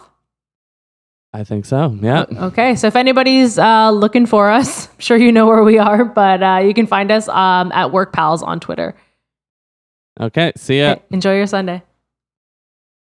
[1.33, 2.75] i think so yeah Okay.
[2.75, 6.41] So if anybody's uh, looking for us, I'm sure you know where we are, but
[6.43, 8.93] uh, you can find us um, at Work Pals on Twitter.
[10.21, 11.81] okay see ya Okay, enjoy your Sunday.